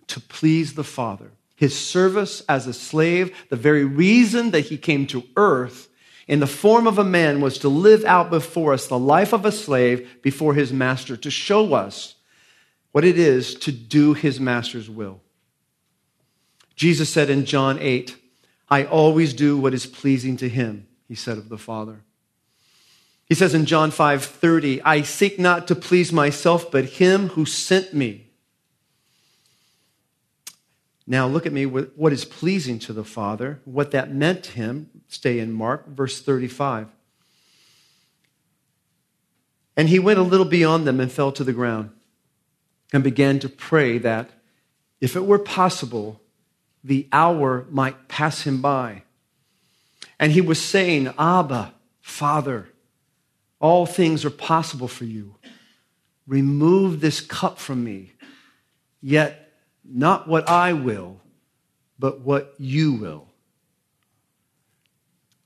To 0.08 0.20
please 0.20 0.74
the 0.74 0.84
Father. 0.84 1.30
His 1.56 1.78
service 1.78 2.42
as 2.50 2.66
a 2.66 2.74
slave, 2.74 3.38
the 3.50 3.56
very 3.56 3.86
reason 3.86 4.50
that 4.50 4.62
he 4.62 4.78
came 4.78 5.06
to 5.06 5.24
earth 5.36 5.88
in 6.28 6.40
the 6.40 6.48
form 6.48 6.88
of 6.88 6.98
a 6.98 7.04
man 7.04 7.42
was 7.42 7.60
to 7.60 7.70
live 7.70 8.04
out 8.06 8.32
before 8.32 8.74
us 8.74 8.88
the 8.88 8.98
life 8.98 9.32
of 9.32 9.46
a 9.46 9.52
slave 9.52 10.10
before 10.24 10.56
his 10.56 10.74
master, 10.74 11.16
to 11.16 11.30
show 11.30 11.76
us 11.76 12.16
what 12.92 13.06
it 13.06 13.20
is 13.20 13.54
to 13.54 13.72
do 13.72 14.16
his 14.16 14.40
master's 14.40 14.90
will. 14.90 15.22
Jesus 16.76 17.12
said 17.12 17.30
in 17.30 17.46
John 17.46 17.78
8, 17.80 18.16
I 18.68 18.86
always 18.86 19.36
do 19.36 19.60
what 19.60 19.76
is 19.76 19.86
pleasing 19.86 20.38
to 20.38 20.50
him, 20.50 20.88
he 21.10 21.16
said 21.16 21.38
of 21.38 21.50
the 21.50 21.58
Father. 21.58 22.04
He 23.26 23.36
says 23.36 23.54
in 23.54 23.66
John 23.66 23.92
5 23.92 24.24
30, 24.24 24.82
I 24.84 25.02
seek 25.02 25.38
not 25.38 25.68
to 25.68 25.76
please 25.76 26.14
myself, 26.14 26.72
but 26.72 26.86
him 26.86 27.30
who 27.30 27.46
sent 27.46 27.94
me. 27.94 28.28
Now, 31.06 31.28
look 31.28 31.48
at 31.48 31.54
me, 31.54 31.66
what 31.66 32.14
is 32.14 32.24
pleasing 32.24 32.78
to 32.80 32.94
the 32.94 33.04
Father, 33.04 33.60
what 33.66 33.90
that 33.92 34.14
meant 34.14 34.44
to 34.44 34.52
him. 34.52 34.90
Stay 35.08 35.40
in 35.40 35.52
Mark, 35.52 35.88
verse 35.88 36.22
35. 36.22 36.88
And 39.76 39.90
he 39.90 39.98
went 39.98 40.20
a 40.20 40.24
little 40.24 40.46
beyond 40.46 40.86
them 40.86 41.00
and 41.00 41.12
fell 41.12 41.32
to 41.32 41.44
the 41.44 41.54
ground 41.54 41.90
and 42.94 43.04
began 43.04 43.40
to 43.40 43.50
pray 43.50 43.98
that, 43.98 44.30
if 45.02 45.16
it 45.16 45.26
were 45.26 45.40
possible, 45.40 46.22
the 46.84 47.08
hour 47.12 47.66
might 47.72 48.08
pass 48.08 48.44
him 48.44 48.62
by. 48.62 49.04
And 50.20 50.32
he 50.32 50.42
was 50.42 50.62
saying, 50.62 51.14
Abba, 51.18 51.74
Father, 52.02 52.70
all 53.60 53.86
things 53.86 54.26
are 54.26 54.30
possible 54.30 54.88
for 54.88 55.06
you. 55.06 55.36
Remove 56.28 57.00
this 57.00 57.22
cup 57.22 57.58
from 57.58 57.84
me, 57.84 58.12
yet 59.02 59.54
not 59.84 60.28
what 60.28 60.48
I 60.50 60.74
will, 60.74 61.22
but 61.98 62.22
what 62.22 62.54
you 62.58 62.94
will. 62.94 63.30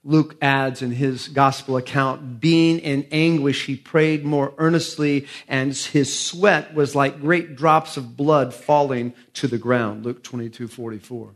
Luke 0.05 0.35
adds 0.41 0.81
in 0.81 0.91
his 0.91 1.29
gospel 1.29 1.77
account, 1.77 2.41
being 2.41 2.79
in 2.79 3.07
anguish, 3.11 3.65
he 3.65 3.77
prayed 3.77 4.25
more 4.25 4.53
earnestly, 4.57 5.27
and 5.47 5.73
his 5.73 6.19
sweat 6.19 6.73
was 6.73 6.93
like 6.93 7.21
great 7.21 7.55
drops 7.55 7.95
of 7.95 8.17
blood 8.17 8.53
falling 8.53 9.13
to 9.33 9.47
the 9.47 9.57
ground. 9.57 10.03
Luke 10.03 10.21
22 10.21 10.67
44. 10.67 11.35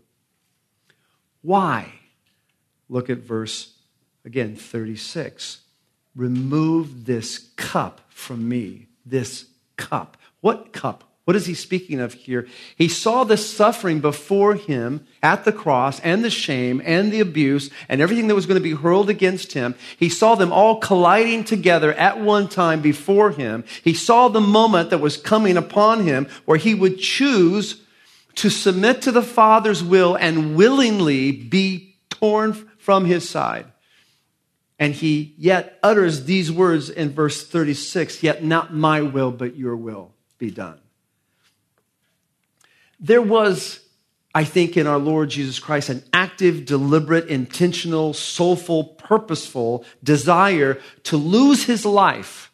Why? 1.42 1.94
Look 2.90 3.10
at 3.10 3.20
verse, 3.20 3.74
again, 4.26 4.56
36. 4.56 5.60
Remove 6.16 7.06
this 7.06 7.50
cup 7.56 8.02
from 8.10 8.48
me. 8.48 8.88
This 9.06 9.46
cup. 9.76 10.18
What 10.42 10.74
cup? 10.74 11.04
What 11.28 11.36
is 11.36 11.46
he 11.46 11.56
speaking 11.56 12.00
of 12.00 12.14
here? 12.14 12.48
He 12.78 12.88
saw 12.88 13.26
the 13.26 13.36
suffering 13.36 14.00
before 14.00 14.56
him 14.56 15.06
at 15.22 15.44
the 15.44 15.52
cross 15.52 16.00
and 16.00 16.24
the 16.24 16.30
shame 16.30 16.82
and 16.86 17.12
the 17.12 17.20
abuse 17.20 17.70
and 17.90 18.00
everything 18.00 18.28
that 18.28 18.36
was 18.36 18.46
going 18.46 18.58
to 18.58 18.64
be 18.64 18.72
hurled 18.76 19.10
against 19.10 19.52
him. 19.52 19.76
He 19.98 20.08
saw 20.08 20.36
them 20.36 20.54
all 20.54 20.80
colliding 20.80 21.44
together 21.44 21.94
at 21.96 22.22
one 22.22 22.48
time 22.48 22.82
before 22.82 23.32
him. 23.32 23.66
He 23.84 23.94
saw 23.94 24.30
the 24.30 24.40
moment 24.40 24.90
that 24.90 25.00
was 25.00 25.18
coming 25.18 25.58
upon 25.58 26.06
him 26.06 26.30
where 26.46 26.58
he 26.58 26.74
would 26.74 26.98
choose 26.98 27.82
to 28.36 28.50
submit 28.50 29.02
to 29.02 29.12
the 29.12 29.22
Father's 29.22 29.84
will 29.84 30.16
and 30.16 30.56
willingly 30.56 31.34
be 31.34 31.98
torn 32.10 32.70
from 32.88 33.04
his 33.04 33.30
side. 33.30 33.66
And 34.80 34.94
he 34.94 35.36
yet 35.38 35.78
utters 35.84 36.24
these 36.24 36.50
words 36.50 36.90
in 36.90 37.10
verse 37.12 37.46
36 37.46 38.24
Yet 38.24 38.46
not 38.46 38.74
my 38.74 39.02
will, 39.02 39.30
but 39.30 39.58
your 39.58 39.76
will 39.76 40.14
be 40.38 40.52
done. 40.52 40.80
There 42.98 43.22
was, 43.22 43.82
I 44.34 44.46
think, 44.46 44.78
in 44.78 44.88
our 44.88 45.00
Lord 45.00 45.28
Jesus 45.28 45.60
Christ, 45.60 45.90
an 45.90 46.02
active, 46.14 46.66
deliberate, 46.66 47.28
intentional, 47.28 48.14
soulful, 48.14 48.86
purposeful 48.86 49.84
desire 50.02 50.80
to 51.04 51.18
lose 51.18 51.66
his 51.66 51.86
life 51.86 52.54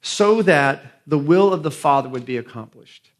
so 0.00 0.40
that 0.40 1.02
the 1.06 1.18
will 1.18 1.52
of 1.52 1.62
the 1.62 1.70
Father 1.70 2.08
would 2.08 2.24
be 2.24 2.38
accomplished. 2.38 3.10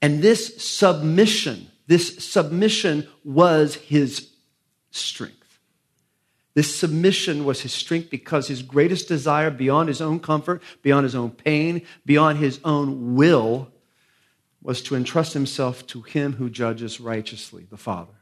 And 0.00 0.22
this 0.22 0.62
submission, 0.62 1.68
this 1.88 2.24
submission 2.24 3.08
was 3.24 3.74
his 3.74 4.30
strength. 4.92 5.37
This 6.58 6.74
submission 6.74 7.44
was 7.44 7.60
his 7.60 7.72
strength 7.72 8.10
because 8.10 8.48
his 8.48 8.64
greatest 8.64 9.06
desire, 9.06 9.48
beyond 9.48 9.88
his 9.88 10.00
own 10.00 10.18
comfort, 10.18 10.60
beyond 10.82 11.04
his 11.04 11.14
own 11.14 11.30
pain, 11.30 11.82
beyond 12.04 12.38
his 12.38 12.58
own 12.64 13.14
will, 13.14 13.68
was 14.60 14.82
to 14.82 14.96
entrust 14.96 15.34
himself 15.34 15.86
to 15.86 16.02
him 16.02 16.32
who 16.32 16.50
judges 16.50 16.98
righteously, 16.98 17.68
the 17.70 17.76
Father. 17.76 18.14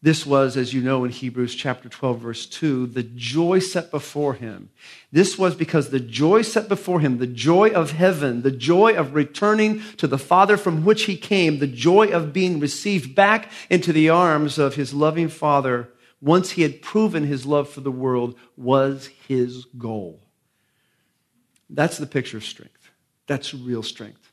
This 0.00 0.24
was, 0.24 0.56
as 0.56 0.72
you 0.72 0.80
know 0.80 1.02
in 1.04 1.10
Hebrews 1.10 1.56
chapter 1.56 1.88
12, 1.88 2.20
verse 2.20 2.46
2, 2.46 2.86
the 2.86 3.02
joy 3.02 3.58
set 3.58 3.90
before 3.90 4.34
him. 4.34 4.70
This 5.10 5.36
was 5.36 5.56
because 5.56 5.90
the 5.90 5.98
joy 5.98 6.42
set 6.42 6.68
before 6.68 7.00
him, 7.00 7.18
the 7.18 7.26
joy 7.26 7.70
of 7.70 7.90
heaven, 7.90 8.42
the 8.42 8.52
joy 8.52 8.94
of 8.94 9.16
returning 9.16 9.82
to 9.96 10.06
the 10.06 10.18
Father 10.18 10.56
from 10.56 10.84
which 10.84 11.06
he 11.06 11.16
came, 11.16 11.58
the 11.58 11.66
joy 11.66 12.12
of 12.12 12.32
being 12.32 12.60
received 12.60 13.16
back 13.16 13.50
into 13.68 13.92
the 13.92 14.08
arms 14.08 14.56
of 14.56 14.76
his 14.76 14.94
loving 14.94 15.28
Father 15.28 15.88
once 16.24 16.52
he 16.52 16.62
had 16.62 16.80
proven 16.80 17.22
his 17.22 17.44
love 17.44 17.68
for 17.68 17.82
the 17.82 17.92
world 17.92 18.34
was 18.56 19.10
his 19.28 19.66
goal. 19.76 20.22
That's 21.68 21.98
the 21.98 22.06
picture 22.06 22.38
of 22.38 22.44
strength. 22.44 22.90
That's 23.26 23.52
real 23.52 23.82
strength. 23.82 24.32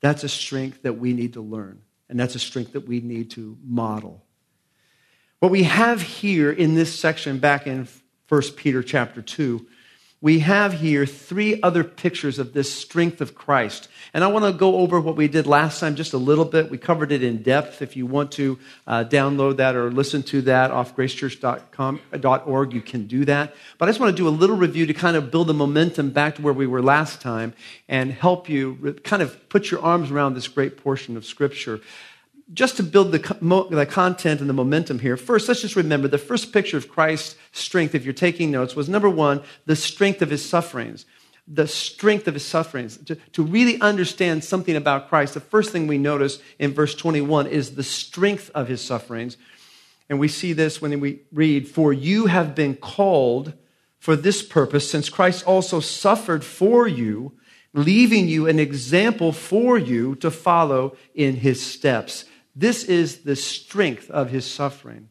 That's 0.00 0.22
a 0.22 0.28
strength 0.28 0.82
that 0.82 0.98
we 0.98 1.12
need 1.12 1.32
to 1.32 1.40
learn, 1.40 1.80
and 2.08 2.20
that's 2.20 2.36
a 2.36 2.38
strength 2.38 2.74
that 2.74 2.86
we 2.86 3.00
need 3.00 3.32
to 3.32 3.58
model. 3.64 4.24
What 5.40 5.50
we 5.50 5.64
have 5.64 6.00
here 6.00 6.52
in 6.52 6.76
this 6.76 6.96
section 6.96 7.38
back 7.38 7.66
in 7.66 7.88
1 8.28 8.42
Peter 8.56 8.82
chapter 8.84 9.20
2 9.20 9.66
we 10.24 10.38
have 10.38 10.72
here 10.72 11.04
three 11.04 11.60
other 11.60 11.84
pictures 11.84 12.38
of 12.38 12.54
this 12.54 12.72
strength 12.72 13.20
of 13.20 13.34
Christ. 13.34 13.88
And 14.14 14.24
I 14.24 14.28
want 14.28 14.46
to 14.46 14.54
go 14.54 14.76
over 14.76 14.98
what 14.98 15.16
we 15.16 15.28
did 15.28 15.46
last 15.46 15.80
time 15.80 15.96
just 15.96 16.14
a 16.14 16.16
little 16.16 16.46
bit. 16.46 16.70
We 16.70 16.78
covered 16.78 17.12
it 17.12 17.22
in 17.22 17.42
depth. 17.42 17.82
If 17.82 17.94
you 17.94 18.06
want 18.06 18.32
to 18.32 18.58
uh, 18.86 19.04
download 19.04 19.58
that 19.58 19.76
or 19.76 19.90
listen 19.90 20.22
to 20.22 20.40
that 20.42 20.70
off 20.70 20.96
gracechurch.org, 20.96 22.72
you 22.72 22.80
can 22.80 23.06
do 23.06 23.26
that. 23.26 23.54
But 23.76 23.86
I 23.86 23.90
just 23.90 24.00
want 24.00 24.16
to 24.16 24.22
do 24.22 24.26
a 24.26 24.30
little 24.30 24.56
review 24.56 24.86
to 24.86 24.94
kind 24.94 25.14
of 25.18 25.30
build 25.30 25.48
the 25.48 25.52
momentum 25.52 26.08
back 26.08 26.36
to 26.36 26.42
where 26.42 26.54
we 26.54 26.66
were 26.66 26.82
last 26.82 27.20
time 27.20 27.52
and 27.86 28.10
help 28.10 28.48
you 28.48 28.96
kind 29.04 29.20
of 29.20 29.50
put 29.50 29.70
your 29.70 29.82
arms 29.82 30.10
around 30.10 30.32
this 30.32 30.48
great 30.48 30.78
portion 30.78 31.18
of 31.18 31.26
Scripture 31.26 31.82
just 32.52 32.76
to 32.76 32.82
build 32.82 33.12
the, 33.12 33.18
the 33.70 33.86
content 33.86 34.40
and 34.40 34.48
the 34.48 34.54
momentum 34.54 34.98
here, 34.98 35.16
first, 35.16 35.48
let's 35.48 35.62
just 35.62 35.76
remember 35.76 36.08
the 36.08 36.18
first 36.18 36.52
picture 36.52 36.76
of 36.76 36.88
Christ's 36.88 37.36
strength, 37.52 37.94
if 37.94 38.04
you're 38.04 38.12
taking 38.12 38.50
notes, 38.50 38.76
was 38.76 38.88
number 38.88 39.08
one, 39.08 39.42
the 39.66 39.76
strength 39.76 40.20
of 40.20 40.30
his 40.30 40.46
sufferings. 40.46 41.06
The 41.46 41.68
strength 41.68 42.28
of 42.28 42.34
his 42.34 42.44
sufferings. 42.44 42.96
To, 42.98 43.16
to 43.16 43.42
really 43.42 43.80
understand 43.80 44.44
something 44.44 44.76
about 44.76 45.08
Christ, 45.08 45.34
the 45.34 45.40
first 45.40 45.72
thing 45.72 45.86
we 45.86 45.98
notice 45.98 46.38
in 46.58 46.72
verse 46.72 46.94
21 46.94 47.46
is 47.46 47.74
the 47.74 47.82
strength 47.82 48.50
of 48.54 48.68
his 48.68 48.82
sufferings. 48.82 49.36
And 50.08 50.18
we 50.18 50.28
see 50.28 50.52
this 50.52 50.82
when 50.82 51.00
we 51.00 51.20
read, 51.32 51.68
For 51.68 51.92
you 51.92 52.26
have 52.26 52.54
been 52.54 52.76
called 52.76 53.54
for 53.98 54.16
this 54.16 54.42
purpose, 54.42 54.90
since 54.90 55.08
Christ 55.08 55.46
also 55.46 55.80
suffered 55.80 56.44
for 56.44 56.86
you, 56.86 57.32
leaving 57.72 58.28
you 58.28 58.46
an 58.46 58.58
example 58.58 59.32
for 59.32 59.78
you 59.78 60.14
to 60.16 60.30
follow 60.30 60.96
in 61.14 61.36
his 61.36 61.64
steps. 61.64 62.26
This 62.54 62.84
is 62.84 63.18
the 63.18 63.36
strength 63.36 64.10
of 64.10 64.30
his 64.30 64.44
suffering. 64.44 65.08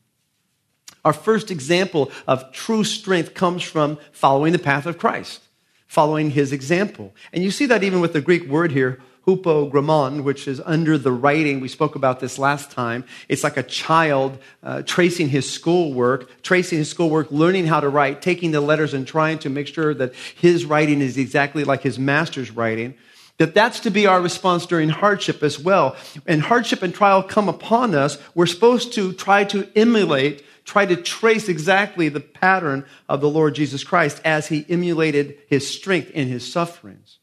Our 1.03 1.13
first 1.13 1.51
example 1.51 2.11
of 2.27 2.51
true 2.53 2.83
strength 2.83 3.33
comes 3.33 3.61
from 3.63 3.97
following 4.11 4.53
the 4.53 4.59
path 4.59 4.85
of 4.85 4.97
Christ, 4.97 5.41
following 5.85 6.31
his 6.31 6.53
example. 6.53 7.13
And 7.33 7.43
you 7.43 7.51
see 7.51 7.65
that 7.65 7.83
even 7.83 7.99
with 7.99 8.13
the 8.13 8.21
Greek 8.21 8.47
word 8.47 8.71
here, 8.71 9.01
hupogrammon, 9.27 10.23
which 10.23 10.47
is 10.47 10.61
under 10.65 10.97
the 10.97 11.11
writing. 11.11 11.59
We 11.59 11.69
spoke 11.69 11.95
about 11.95 12.19
this 12.19 12.37
last 12.37 12.71
time. 12.71 13.05
It's 13.29 13.43
like 13.43 13.57
a 13.57 13.63
child 13.63 14.37
uh, 14.61 14.81
tracing 14.83 15.29
his 15.29 15.49
schoolwork, 15.49 16.41
tracing 16.41 16.79
his 16.79 16.89
schoolwork, 16.89 17.31
learning 17.31 17.67
how 17.67 17.79
to 17.79 17.89
write, 17.89 18.21
taking 18.21 18.51
the 18.51 18.61
letters 18.61 18.93
and 18.93 19.07
trying 19.07 19.39
to 19.39 19.49
make 19.49 19.67
sure 19.67 19.93
that 19.93 20.13
his 20.35 20.65
writing 20.65 21.01
is 21.01 21.17
exactly 21.17 21.63
like 21.63 21.81
his 21.81 21.97
master's 21.97 22.51
writing 22.51 22.95
that 23.37 23.55
that's 23.55 23.79
to 23.81 23.89
be 23.89 24.05
our 24.05 24.21
response 24.21 24.65
during 24.65 24.89
hardship 24.89 25.41
as 25.43 25.57
well. 25.57 25.95
And 26.27 26.41
hardship 26.41 26.83
and 26.83 26.93
trial 26.93 27.23
come 27.23 27.49
upon 27.49 27.95
us, 27.95 28.17
we're 28.35 28.45
supposed 28.45 28.93
to 28.93 29.13
try 29.13 29.43
to 29.45 29.67
emulate, 29.75 30.43
try 30.65 30.85
to 30.85 30.95
trace 30.95 31.49
exactly 31.49 32.09
the 32.09 32.19
pattern 32.19 32.85
of 33.09 33.21
the 33.21 33.29
Lord 33.29 33.55
Jesus 33.55 33.83
Christ 33.83 34.21
as 34.23 34.47
he 34.47 34.65
emulated 34.69 35.37
his 35.47 35.67
strength 35.67 36.11
in 36.11 36.27
his 36.27 36.49
sufferings. 36.51 37.17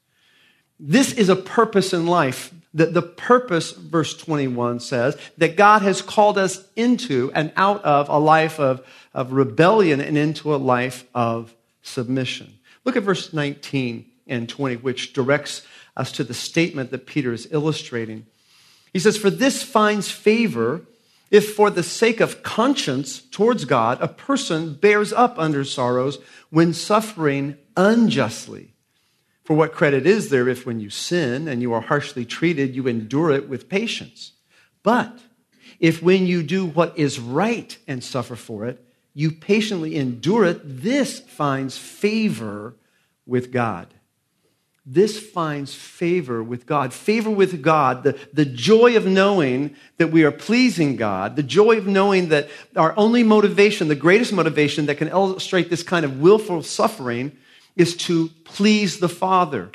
This 0.79 1.13
is 1.13 1.29
a 1.29 1.37
purpose 1.37 1.93
in 1.93 2.07
life. 2.07 2.53
That 2.73 2.95
the 2.95 3.03
purpose, 3.03 3.73
verse 3.73 4.17
21 4.17 4.79
says, 4.79 5.17
that 5.39 5.57
God 5.57 5.83
has 5.83 6.03
called 6.03 6.39
us 6.39 6.65
into 6.77 7.33
and 7.35 7.53
out 7.57 7.85
of 7.85 8.09
a 8.09 8.19
life 8.19 8.61
of, 8.61 8.87
of 9.13 9.33
rebellion 9.33 10.01
and 10.01 10.17
into 10.17 10.55
a 10.55 10.57
life 10.57 11.05
of 11.13 11.53
submission. 11.83 12.55
Look 12.85 12.95
at 12.95 13.03
verse 13.03 13.33
19 13.33 14.07
and 14.29 14.49
20, 14.49 14.77
which 14.77 15.13
directs 15.13 15.67
us 15.97 16.13
to 16.13 16.25
the 16.25 16.35
statement 16.35 16.91
that 16.91 17.07
Peter 17.07 17.33
is 17.33 17.49
illustrating. 17.51 18.27
He 18.93 18.99
says, 18.99 19.17
For 19.17 19.31
this 19.31 19.63
finds 19.63 20.11
favor 20.11 20.83
if, 21.31 21.55
for 21.55 21.71
the 21.71 21.83
sake 21.83 22.21
of 22.21 22.43
conscience 22.43 23.21
towards 23.21 23.65
God, 23.65 23.99
a 24.01 24.09
person 24.09 24.75
bears 24.75 25.13
up 25.13 25.39
under 25.39 25.65
sorrows 25.65 26.19
when 26.51 26.73
suffering 26.73 27.57
unjustly. 27.77 28.75
For 29.45 29.55
what 29.55 29.73
credit 29.73 30.07
is 30.07 30.31
there 30.31 30.49
if, 30.49 30.67
when 30.67 30.81
you 30.81 30.91
sin 30.91 31.49
and 31.49 31.63
you 31.63 31.73
are 31.73 31.81
harshly 31.81 32.25
treated, 32.25 32.75
you 32.75 32.87
endure 32.89 33.31
it 33.31 33.49
with 33.49 33.69
patience? 33.69 34.33
But 34.83 35.21
if, 35.79 36.03
when 36.03 36.27
you 36.27 36.43
do 36.43 36.67
what 36.67 36.99
is 36.99 37.21
right 37.21 37.77
and 37.87 38.03
suffer 38.03 38.37
for 38.37 38.67
it, 38.67 38.85
you 39.15 39.31
patiently 39.31 39.97
endure 39.97 40.45
it, 40.45 40.61
this 40.65 41.21
finds 41.21 41.77
favor 41.77 42.77
with 43.27 43.53
God. 43.53 43.89
This 44.87 45.21
finds 45.21 45.75
favor 45.75 46.43
with 46.43 46.67
God. 46.67 46.93
Favor 46.93 47.31
with 47.31 47.63
God, 47.63 48.03
the, 48.03 48.19
the 48.33 48.47
joy 48.47 48.97
of 48.97 49.07
knowing 49.07 49.77
that 49.99 50.09
we 50.11 50.25
are 50.25 50.33
pleasing 50.33 50.97
God, 50.97 51.37
the 51.37 51.43
joy 51.43 51.77
of 51.77 51.87
knowing 51.87 52.31
that 52.31 52.49
our 52.75 52.97
only 52.97 53.23
motivation, 53.23 53.89
the 53.89 53.95
greatest 53.95 54.33
motivation 54.33 54.87
that 54.87 54.97
can 54.97 55.09
illustrate 55.09 55.69
this 55.69 55.83
kind 55.83 56.05
of 56.05 56.21
willful 56.21 56.63
suffering, 56.63 57.37
is 57.77 57.97
to 57.97 58.29
please 58.45 58.99
the 58.99 59.09
Father. 59.09 59.71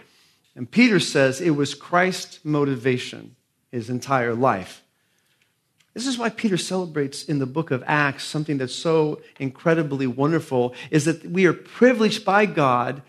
And 0.56 0.70
Peter 0.70 1.00
says 1.00 1.40
it 1.40 1.52
was 1.52 1.76
Christ's 1.76 2.40
motivation 2.44 3.36
his 3.72 3.90
entire 3.90 4.34
life. 4.34 4.84
This 5.94 6.08
is 6.08 6.18
why 6.18 6.30
Peter 6.30 6.58
celebrates 6.58 7.24
in 7.24 7.40
the 7.40 7.46
book 7.46 7.72
of 7.72 7.84
Acts 7.88 8.26
something 8.26 8.58
that's 8.58 8.76
so 8.76 9.22
incredibly 9.40 10.08
wonderful 10.08 10.74
is 10.92 11.06
that 11.06 11.26
we 11.26 11.46
are 11.46 11.54
privileged 11.54 12.26
by 12.26 12.46
God 12.46 13.02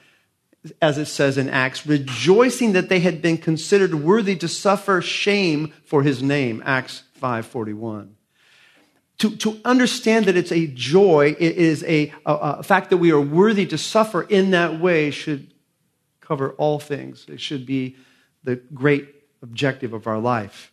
as 0.81 0.99
it 0.99 1.07
says 1.07 1.39
in 1.39 1.49
Acts, 1.49 1.87
rejoicing 1.87 2.73
that 2.73 2.89
they 2.89 3.01
had 3.01 3.23
been 3.23 3.39
considered 3.39 3.95
worthy 3.95 4.37
to 4.37 4.49
suffer 4.49 5.01
shame 5.01 5.73
for 5.85 6.03
his 6.03 6.23
name, 6.23 6.63
Acts 6.65 7.03
5:41. 7.21 8.11
To, 9.19 9.35
to 9.37 9.59
understand 9.65 10.27
that 10.27 10.37
it's 10.37 10.53
a 10.53 10.67
joy, 10.67 11.35
it 11.39 11.57
is 11.57 11.83
a, 11.85 12.13
a, 12.27 12.35
a 12.35 12.63
fact 12.63 12.91
that 12.91 12.99
we 12.99 13.13
are 13.13 13.21
worthy 13.21 13.65
to 13.67 13.79
suffer 13.79 14.23
in 14.23 14.51
that 14.51 14.79
way 14.79 15.11
should 15.11 15.55
cover 16.21 16.51
all 16.53 16.79
things. 16.79 17.25
It 17.29 17.41
should 17.41 17.65
be 17.65 17.97
the 18.45 18.57
great 18.57 19.09
objective 19.43 19.93
of 19.95 20.07
our 20.07 20.19
life. 20.19 20.73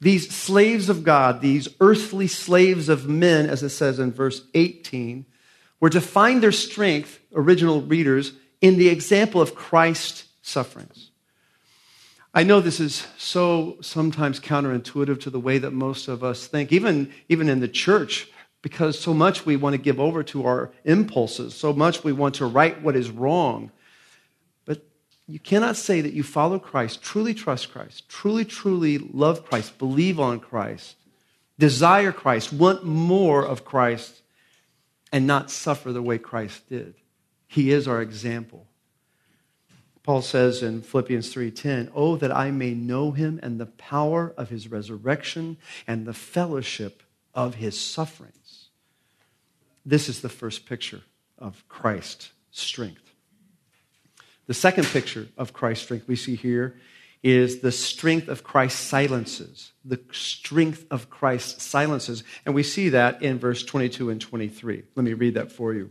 These 0.00 0.34
slaves 0.34 0.88
of 0.88 1.04
God, 1.04 1.40
these 1.40 1.68
earthly 1.80 2.26
slaves 2.26 2.88
of 2.88 3.08
men, 3.08 3.46
as 3.46 3.62
it 3.62 3.70
says 3.70 3.98
in 3.98 4.12
verse 4.12 4.42
18, 4.54 5.26
were 5.78 5.90
to 5.90 6.00
find 6.00 6.42
their 6.42 6.52
strength, 6.52 7.18
original 7.34 7.82
readers, 7.82 8.32
in 8.60 8.76
the 8.76 8.88
example 8.88 9.40
of 9.40 9.54
Christ's 9.54 10.24
sufferings. 10.42 11.10
I 12.32 12.44
know 12.44 12.60
this 12.60 12.78
is 12.78 13.06
so 13.18 13.78
sometimes 13.80 14.38
counterintuitive 14.38 15.20
to 15.20 15.30
the 15.30 15.40
way 15.40 15.58
that 15.58 15.72
most 15.72 16.06
of 16.06 16.22
us 16.22 16.46
think, 16.46 16.72
even, 16.72 17.12
even 17.28 17.48
in 17.48 17.58
the 17.58 17.68
church, 17.68 18.30
because 18.62 18.98
so 18.98 19.12
much 19.12 19.44
we 19.44 19.56
want 19.56 19.74
to 19.74 19.78
give 19.78 19.98
over 19.98 20.22
to 20.24 20.46
our 20.46 20.70
impulses, 20.84 21.54
so 21.54 21.72
much 21.72 22.04
we 22.04 22.12
want 22.12 22.36
to 22.36 22.46
right 22.46 22.80
what 22.82 22.94
is 22.94 23.10
wrong. 23.10 23.72
But 24.64 24.82
you 25.26 25.40
cannot 25.40 25.76
say 25.76 26.00
that 26.02 26.12
you 26.12 26.22
follow 26.22 26.60
Christ, 26.60 27.02
truly 27.02 27.34
trust 27.34 27.72
Christ, 27.72 28.08
truly, 28.08 28.44
truly 28.44 28.98
love 28.98 29.44
Christ, 29.46 29.78
believe 29.78 30.20
on 30.20 30.38
Christ, 30.38 30.96
desire 31.58 32.12
Christ, 32.12 32.52
want 32.52 32.84
more 32.84 33.44
of 33.44 33.64
Christ, 33.64 34.22
and 35.10 35.26
not 35.26 35.50
suffer 35.50 35.92
the 35.92 36.02
way 36.02 36.18
Christ 36.18 36.68
did. 36.68 36.94
He 37.50 37.72
is 37.72 37.88
our 37.88 38.00
example. 38.00 38.68
Paul 40.04 40.22
says 40.22 40.62
in 40.62 40.82
Philippians 40.82 41.32
3:10, 41.32 41.90
"Oh 41.92 42.14
that 42.14 42.30
I 42.30 42.52
may 42.52 42.74
know 42.74 43.10
him 43.10 43.40
and 43.42 43.58
the 43.58 43.66
power 43.66 44.32
of 44.36 44.50
his 44.50 44.68
resurrection 44.68 45.56
and 45.84 46.06
the 46.06 46.14
fellowship 46.14 47.02
of 47.34 47.56
his 47.56 47.76
sufferings." 47.76 48.68
This 49.84 50.08
is 50.08 50.20
the 50.20 50.28
first 50.28 50.64
picture 50.64 51.02
of 51.38 51.68
Christ's 51.68 52.30
strength. 52.52 53.10
The 54.46 54.54
second 54.54 54.86
picture 54.86 55.26
of 55.36 55.52
Christ's 55.52 55.86
strength 55.86 56.06
we 56.06 56.14
see 56.14 56.36
here 56.36 56.76
is 57.20 57.62
the 57.62 57.72
strength 57.72 58.28
of 58.28 58.44
Christ's 58.44 58.80
silences. 58.80 59.72
The 59.84 60.00
strength 60.12 60.86
of 60.88 61.10
Christ's 61.10 61.64
silences. 61.64 62.22
And 62.46 62.54
we 62.54 62.62
see 62.62 62.90
that 62.90 63.20
in 63.20 63.40
verse 63.40 63.64
22 63.64 64.08
and 64.08 64.20
23. 64.20 64.84
Let 64.94 65.02
me 65.02 65.14
read 65.14 65.34
that 65.34 65.50
for 65.50 65.74
you 65.74 65.90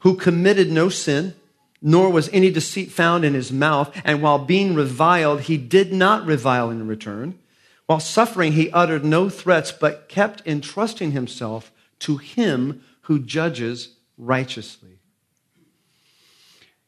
who 0.00 0.16
committed 0.16 0.70
no 0.70 0.88
sin, 0.88 1.34
nor 1.82 2.10
was 2.10 2.28
any 2.30 2.50
deceit 2.50 2.90
found 2.90 3.24
in 3.24 3.34
his 3.34 3.52
mouth. 3.52 3.94
And 4.04 4.22
while 4.22 4.38
being 4.38 4.74
reviled, 4.74 5.42
he 5.42 5.56
did 5.56 5.92
not 5.92 6.26
revile 6.26 6.70
in 6.70 6.86
return. 6.86 7.38
While 7.86 8.00
suffering, 8.00 8.52
he 8.52 8.70
uttered 8.72 9.04
no 9.04 9.28
threats, 9.28 9.72
but 9.72 10.08
kept 10.08 10.42
entrusting 10.46 11.12
himself 11.12 11.72
to 12.00 12.16
him 12.16 12.82
who 13.02 13.20
judges 13.20 13.90
righteously. 14.18 14.98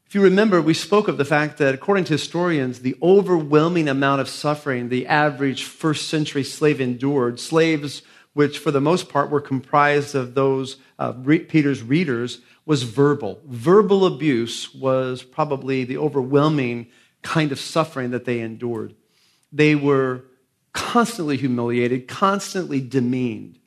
If 0.07 0.15
you 0.15 0.23
remember, 0.23 0.63
we 0.63 0.73
spoke 0.73 1.07
of 1.07 1.19
the 1.19 1.25
fact 1.27 1.59
that 1.59 1.75
according 1.75 2.05
to 2.05 2.15
historians, 2.15 2.81
the 2.81 2.97
overwhelming 3.03 3.89
amount 3.89 4.23
of 4.23 4.29
suffering 4.29 4.89
the 4.89 5.07
average 5.07 5.65
first 5.65 6.09
century 6.09 6.43
slave 6.43 6.81
endured, 6.81 7.39
slaves 7.39 8.03
which 8.33 8.59
for 8.59 8.71
the 8.71 8.81
most 8.81 9.09
part 9.09 9.31
were 9.31 9.41
comprised 9.41 10.15
of 10.15 10.35
those 10.35 10.79
uh, 10.99 11.13
Peter's 11.13 11.83
readers, 11.83 12.41
was 12.69 12.83
verbal. 12.83 13.41
Verbal 13.47 14.05
abuse 14.05 14.75
was 14.75 15.23
probably 15.23 15.85
the 15.85 15.97
overwhelming 15.97 16.87
kind 17.23 17.51
of 17.51 17.59
suffering 17.59 18.11
that 18.11 18.27
they 18.27 18.41
endured. 18.41 18.95
They 19.51 19.75
were 19.75 20.25
constantly 20.75 21.39
humiliated, 21.39 22.09
constantly 22.09 22.83
demeaned. 22.83 23.59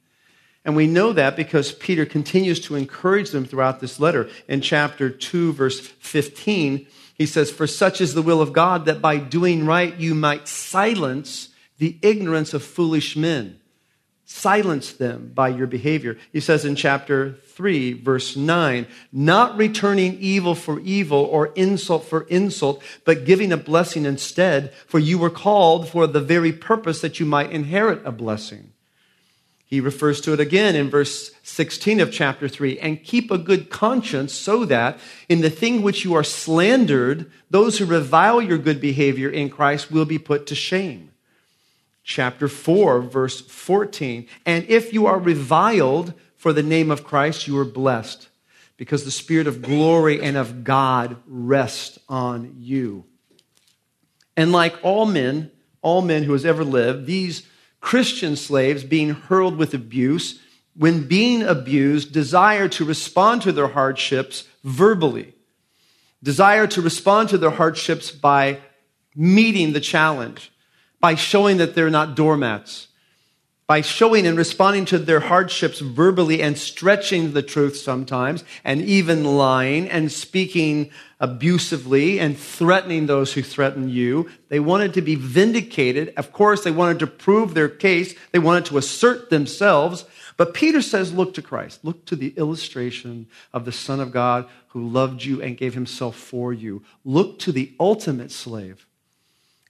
And 0.63 0.75
we 0.75 0.85
know 0.85 1.13
that 1.13 1.35
because 1.35 1.71
Peter 1.71 2.05
continues 2.05 2.59
to 2.59 2.75
encourage 2.75 3.31
them 3.31 3.43
throughout 3.43 3.79
this 3.79 3.99
letter. 3.99 4.29
In 4.47 4.61
chapter 4.61 5.09
2, 5.09 5.53
verse 5.53 5.79
15, 5.79 6.85
he 7.15 7.25
says, 7.25 7.49
For 7.49 7.65
such 7.65 8.01
is 8.01 8.13
the 8.13 8.21
will 8.21 8.39
of 8.39 8.53
God 8.53 8.85
that 8.85 9.01
by 9.01 9.17
doing 9.17 9.65
right 9.65 9.97
you 9.97 10.13
might 10.13 10.47
silence 10.47 11.49
the 11.79 11.97
ignorance 12.03 12.53
of 12.53 12.61
foolish 12.61 13.15
men 13.15 13.60
silence 14.31 14.93
them 14.93 15.29
by 15.35 15.49
your 15.49 15.67
behavior. 15.67 16.17
He 16.31 16.39
says 16.39 16.63
in 16.63 16.75
chapter 16.75 17.33
3, 17.47 17.93
verse 17.93 18.37
9, 18.37 18.87
not 19.11 19.57
returning 19.57 20.17
evil 20.19 20.55
for 20.55 20.79
evil 20.79 21.25
or 21.25 21.47
insult 21.47 22.05
for 22.05 22.21
insult, 22.23 22.81
but 23.03 23.25
giving 23.25 23.51
a 23.51 23.57
blessing 23.57 24.05
instead, 24.05 24.73
for 24.87 24.99
you 24.99 25.17
were 25.17 25.29
called 25.29 25.89
for 25.89 26.07
the 26.07 26.21
very 26.21 26.53
purpose 26.53 27.01
that 27.01 27.19
you 27.19 27.25
might 27.25 27.51
inherit 27.51 28.05
a 28.05 28.11
blessing. 28.11 28.71
He 29.65 29.81
refers 29.81 30.21
to 30.21 30.33
it 30.33 30.39
again 30.39 30.75
in 30.75 30.89
verse 30.89 31.31
16 31.43 31.99
of 31.99 32.11
chapter 32.11 32.47
3 32.47 32.79
and 32.79 33.03
keep 33.03 33.31
a 33.31 33.37
good 33.37 33.69
conscience 33.69 34.33
so 34.33 34.65
that 34.65 34.97
in 35.29 35.41
the 35.41 35.49
thing 35.49 35.81
which 35.81 36.03
you 36.03 36.13
are 36.13 36.23
slandered, 36.23 37.29
those 37.49 37.77
who 37.77 37.85
revile 37.85 38.41
your 38.41 38.57
good 38.57 38.81
behavior 38.81 39.29
in 39.29 39.49
Christ 39.49 39.91
will 39.91 40.05
be 40.05 40.17
put 40.17 40.47
to 40.47 40.55
shame 40.55 41.10
chapter 42.03 42.47
4, 42.47 43.01
verse 43.01 43.41
14. 43.41 44.27
And 44.45 44.65
if 44.67 44.93
you 44.93 45.05
are 45.05 45.19
reviled 45.19 46.13
for 46.35 46.53
the 46.53 46.63
name 46.63 46.91
of 46.91 47.03
Christ, 47.03 47.47
you 47.47 47.57
are 47.59 47.65
blessed 47.65 48.29
because 48.77 49.05
the 49.05 49.11
Spirit 49.11 49.47
of 49.47 49.61
glory 49.61 50.21
and 50.21 50.35
of 50.35 50.63
God 50.63 51.17
rests 51.27 51.99
on 52.09 52.55
you. 52.57 53.05
And 54.35 54.51
like 54.51 54.75
all 54.81 55.05
men, 55.05 55.51
all 55.81 56.01
men 56.01 56.23
who 56.23 56.33
has 56.33 56.45
ever 56.45 56.63
lived, 56.63 57.05
these 57.05 57.45
Christian 57.79 58.35
slaves 58.35 58.83
being 58.83 59.09
hurled 59.11 59.57
with 59.57 59.73
abuse, 59.73 60.39
when 60.75 61.07
being 61.07 61.43
abused, 61.43 62.13
desire 62.13 62.67
to 62.69 62.85
respond 62.85 63.41
to 63.41 63.51
their 63.51 63.67
hardships 63.67 64.47
verbally, 64.63 65.33
desire 66.23 66.67
to 66.67 66.81
respond 66.81 67.29
to 67.29 67.37
their 67.37 67.49
hardships 67.51 68.09
by 68.11 68.59
meeting 69.15 69.73
the 69.73 69.81
challenge 69.81 70.50
by 71.01 71.15
showing 71.15 71.57
that 71.57 71.75
they're 71.75 71.89
not 71.89 72.15
doormats, 72.15 72.87
by 73.67 73.81
showing 73.81 74.27
and 74.27 74.37
responding 74.37 74.85
to 74.85 74.99
their 74.99 75.21
hardships 75.21 75.79
verbally 75.79 76.41
and 76.41 76.57
stretching 76.57 77.33
the 77.33 77.41
truth 77.41 77.75
sometimes, 77.75 78.43
and 78.63 78.81
even 78.81 79.23
lying 79.23 79.89
and 79.89 80.11
speaking 80.11 80.91
abusively 81.19 82.19
and 82.19 82.37
threatening 82.37 83.05
those 83.05 83.33
who 83.33 83.41
threaten 83.41 83.89
you. 83.89 84.29
They 84.49 84.59
wanted 84.59 84.93
to 84.95 85.01
be 85.01 85.15
vindicated. 85.15 86.13
Of 86.17 86.31
course, 86.31 86.63
they 86.63 86.71
wanted 86.71 86.99
to 86.99 87.07
prove 87.07 87.53
their 87.53 87.69
case, 87.69 88.13
they 88.31 88.39
wanted 88.39 88.65
to 88.65 88.77
assert 88.77 89.29
themselves. 89.29 90.05
But 90.37 90.53
Peter 90.53 90.81
says, 90.81 91.13
Look 91.13 91.33
to 91.35 91.41
Christ. 91.41 91.83
Look 91.83 92.05
to 92.05 92.15
the 92.15 92.33
illustration 92.37 93.27
of 93.53 93.65
the 93.65 93.71
Son 93.71 93.99
of 93.99 94.11
God 94.11 94.47
who 94.69 94.87
loved 94.87 95.23
you 95.23 95.41
and 95.41 95.57
gave 95.57 95.73
himself 95.73 96.15
for 96.15 96.51
you. 96.53 96.83
Look 97.03 97.39
to 97.39 97.51
the 97.51 97.73
ultimate 97.79 98.31
slave 98.31 98.85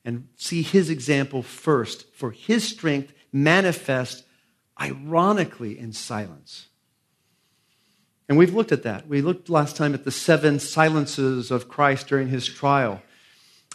and 0.03 0.27
see 0.35 0.61
his 0.61 0.89
example 0.89 1.43
first, 1.43 2.11
for 2.13 2.31
his 2.31 2.67
strength 2.67 3.13
manifest 3.31 4.23
ironically 4.79 5.77
in 5.77 5.93
silence. 5.93 6.67
And 8.27 8.37
we've 8.37 8.53
looked 8.53 8.71
at 8.71 8.83
that. 8.83 9.07
We 9.07 9.21
looked 9.21 9.49
last 9.49 9.75
time 9.75 9.93
at 9.93 10.05
the 10.05 10.11
seven 10.11 10.59
silences 10.59 11.51
of 11.51 11.67
Christ 11.67 12.07
during 12.07 12.29
his 12.29 12.47
trial, 12.47 13.01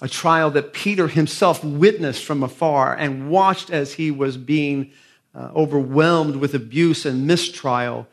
a 0.00 0.08
trial 0.08 0.50
that 0.52 0.72
Peter 0.72 1.08
himself 1.08 1.62
witnessed 1.62 2.24
from 2.24 2.42
afar 2.42 2.94
and 2.94 3.28
watched 3.30 3.70
as 3.70 3.92
he 3.94 4.10
was 4.10 4.36
being 4.36 4.92
uh, 5.34 5.50
overwhelmed 5.54 6.36
with 6.36 6.54
abuse 6.54 7.04
and 7.04 7.26
mistrial. 7.26 8.08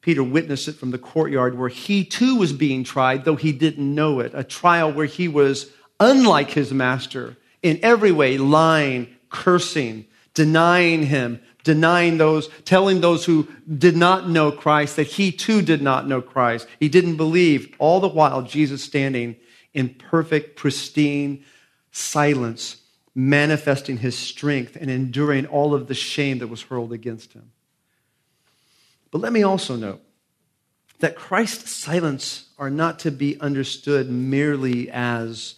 Peter 0.00 0.24
witnessed 0.24 0.68
it 0.68 0.76
from 0.76 0.90
the 0.90 0.98
courtyard 0.98 1.58
where 1.58 1.68
he 1.68 2.02
too 2.04 2.36
was 2.36 2.52
being 2.52 2.82
tried, 2.82 3.24
though 3.24 3.36
he 3.36 3.52
didn't 3.52 3.94
know 3.94 4.20
it. 4.20 4.32
A 4.34 4.42
trial 4.44 4.90
where 4.90 5.06
he 5.06 5.28
was 5.28 5.70
unlike 6.00 6.50
his 6.50 6.72
master 6.72 7.36
in 7.62 7.80
every 7.82 8.12
way, 8.12 8.38
lying, 8.38 9.14
cursing, 9.30 10.06
denying 10.34 11.06
him, 11.06 11.40
denying 11.64 12.18
those, 12.18 12.48
telling 12.64 13.00
those 13.00 13.24
who 13.24 13.48
did 13.76 13.96
not 13.96 14.28
know 14.28 14.52
Christ 14.52 14.96
that 14.96 15.06
he 15.06 15.32
too 15.32 15.62
did 15.62 15.82
not 15.82 16.06
know 16.06 16.22
Christ. 16.22 16.66
He 16.78 16.88
didn't 16.88 17.16
believe. 17.16 17.74
All 17.78 18.00
the 18.00 18.08
while, 18.08 18.42
Jesus 18.42 18.82
standing 18.82 19.36
in 19.74 19.90
perfect, 19.90 20.56
pristine 20.56 21.44
silence, 21.90 22.76
manifesting 23.14 23.98
his 23.98 24.16
strength 24.16 24.76
and 24.76 24.90
enduring 24.90 25.46
all 25.46 25.74
of 25.74 25.88
the 25.88 25.94
shame 25.94 26.38
that 26.38 26.46
was 26.46 26.62
hurled 26.62 26.92
against 26.92 27.32
him. 27.32 27.50
But 29.10 29.20
let 29.20 29.32
me 29.32 29.42
also 29.42 29.76
note 29.76 30.00
that 31.00 31.16
Christ's 31.16 31.70
silence 31.70 32.46
are 32.58 32.70
not 32.70 32.98
to 33.00 33.10
be 33.10 33.40
understood 33.40 34.10
merely 34.10 34.90
as 34.90 35.57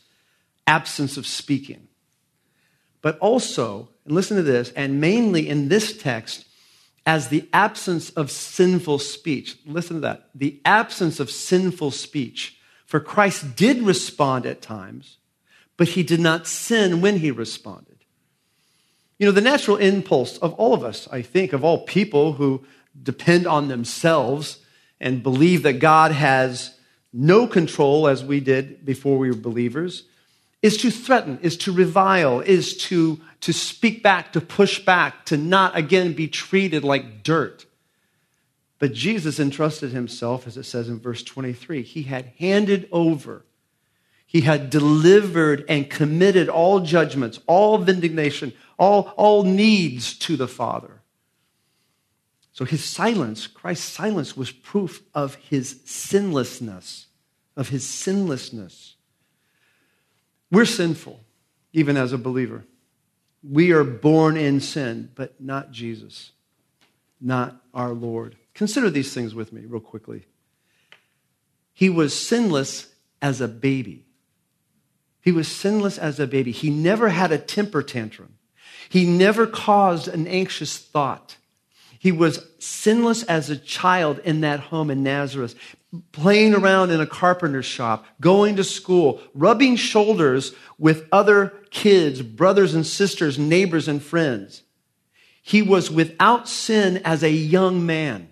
absence 0.67 1.17
of 1.17 1.27
speaking, 1.27 1.89
but 3.03 3.19
also, 3.19 3.89
and 4.05 4.15
listen 4.15 4.37
to 4.37 4.43
this, 4.43 4.73
and 4.73 5.01
mainly 5.01 5.49
in 5.49 5.69
this 5.69 5.97
text, 5.97 6.45
as 7.07 7.29
the 7.29 7.49
absence 7.53 8.11
of 8.11 8.31
sinful 8.31 8.99
speech. 8.99 9.57
Listen 9.67 9.97
to 9.97 10.01
that. 10.01 10.29
The 10.35 10.61
absence 10.65 11.19
of 11.19 11.31
sinful 11.31 11.93
speech. 11.93 12.59
For 12.87 13.01
Christ 13.01 13.57
did 13.57 13.83
respond 13.83 14.47
at 14.47 14.61
times, 14.61 15.19
but 15.77 15.89
he 15.89 16.03
did 16.03 16.21
not 16.21 16.47
sin 16.47 17.01
when 17.01 17.19
he 17.19 17.31
responded. 17.31 18.05
You 19.19 19.27
know, 19.27 19.33
the 19.33 19.41
natural 19.41 19.77
impulse 19.77 20.39
of 20.39 20.55
all 20.55 20.75
of 20.75 20.85
us, 20.85 21.09
I 21.11 21.23
think, 21.23 21.53
of 21.53 21.65
all 21.65 21.85
people 21.85 22.35
who 22.35 22.65
depend 23.03 23.47
on 23.47 23.69
themselves 23.69 24.59
and 25.01 25.23
believe 25.23 25.63
that 25.63 25.75
God 25.75 26.13
has 26.13 26.77
no 27.13 27.47
control 27.47 28.09
as 28.09 28.25
we 28.25 28.41
did 28.41 28.85
before 28.85 29.19
we 29.19 29.31
were 29.31 29.37
believers, 29.37 30.05
is 30.63 30.77
to 30.79 30.91
threaten, 30.91 31.39
is 31.43 31.57
to 31.59 31.73
revile, 31.73 32.41
is 32.41 32.77
to, 32.77 33.21
to 33.41 33.53
speak 33.53 34.03
back, 34.03 34.33
to 34.33 34.41
push 34.41 34.85
back, 34.85 35.25
to 35.27 35.37
not 35.37 35.77
again 35.77 36.13
be 36.13 36.29
treated 36.29 36.85
like 36.85 37.23
dirt. 37.23 37.65
But 38.79 38.93
Jesus 38.93 39.39
entrusted 39.39 39.93
himself, 39.93 40.47
as 40.47 40.57
it 40.57 40.65
says 40.65 40.89
in 40.89 41.01
verse 41.01 41.23
23, 41.23 41.83
he 41.83 42.05
had 42.05 42.33
handed 42.39 42.89
over, 42.93 43.45
he 44.27 44.43
had 44.43 44.71
delivered 44.71 45.65
and 45.69 45.91
committed 45.91 46.49
all 46.49 46.81
judgments, 46.81 47.41
all 47.47 47.79
vindication, 47.79 48.53
all, 48.79 49.13
all 49.17 49.43
needs 49.43 50.17
to 50.19 50.37
the 50.37 50.47
Father. 50.47 51.01
So 52.53 52.65
his 52.65 52.85
silence, 52.85 53.47
Christ's 53.47 53.91
silence, 53.91 54.37
was 54.37 54.53
proof 54.53 55.03
of 55.15 55.35
his 55.37 55.81
sinlessness, 55.85 57.07
of 57.57 57.71
his 57.71 57.87
sinlessness. 57.87 58.95
We're 60.51 60.65
sinful, 60.65 61.21
even 61.73 61.97
as 61.97 62.13
a 62.13 62.19
believer. 62.19 62.65
We 63.43 63.73
are 63.73 63.85
born 63.85 64.37
in 64.37 64.61
sin, 64.61 65.11
but 65.15 65.41
not 65.41 65.71
Jesus, 65.71 66.33
not 67.21 67.63
our 67.73 67.93
Lord. 67.93 68.37
Consider 68.55 68.91
these 68.91 69.15
things 69.15 69.35
with 69.35 69.53
me, 69.53 69.63
real 69.65 69.81
quickly. 69.81 70.27
He 71.73 71.89
was 71.89 72.19
sinless 72.19 72.93
as 73.23 73.41
a 73.41 73.49
baby. 73.49 74.05
He 75.23 75.33
was 75.33 75.49
sinless 75.49 75.99
as 75.99 76.19
a 76.19 76.27
baby. 76.27 76.53
He 76.53 76.71
never 76.71 77.11
had 77.11 77.33
a 77.33 77.39
temper 77.39 77.83
tantrum. 77.83 78.35
He 78.89 79.07
never 79.07 79.47
caused 79.47 80.09
an 80.09 80.27
anxious 80.27 80.77
thought. 80.77 81.37
He 81.99 82.13
was 82.13 82.47
sinless 82.59 83.23
as 83.25 83.51
a 83.51 83.57
child 83.57 84.19
in 84.21 84.41
that 84.41 84.61
home 84.61 84.91
in 84.91 85.03
Nazareth, 85.03 85.55
playing 86.13 86.55
around 86.55 86.91
in 86.91 87.01
a 87.01 87.07
carpenter's 87.07 87.67
shop, 87.67 88.07
going 88.21 88.57
to 88.57 88.65
school, 88.65 89.21
rubbing 89.35 89.77
shoulders 89.77 90.53
with 90.79 91.09
other 91.11 91.53
kids, 91.71 92.23
brothers 92.23 92.75
and 92.75 92.87
sisters, 92.87 93.39
neighbors 93.39 93.89
and 93.89 94.03
friends. 94.03 94.63
He 95.43 95.63
was 95.63 95.91
without 95.91 96.49
sin 96.49 96.99
as 96.99 97.23
a 97.23 97.31
young 97.31 97.85
man. 97.87 98.29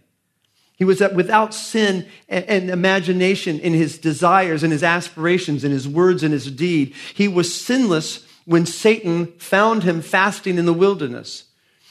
He 0.76 0.84
was 0.84 1.00
without 1.00 1.52
sin 1.52 2.06
and 2.28 2.70
imagination 2.70 3.58
in 3.58 3.72
his 3.72 3.98
desires 3.98 4.62
and 4.62 4.72
his 4.72 4.84
aspirations, 4.84 5.64
in 5.64 5.72
his 5.72 5.88
words 5.88 6.22
and 6.22 6.32
his 6.32 6.48
deed. 6.52 6.94
He 7.14 7.26
was 7.26 7.52
sinless 7.52 8.24
when 8.44 8.64
Satan 8.64 9.26
found 9.38 9.82
him 9.82 10.00
fasting 10.00 10.56
in 10.56 10.66
the 10.66 10.72
wilderness. 10.72 11.44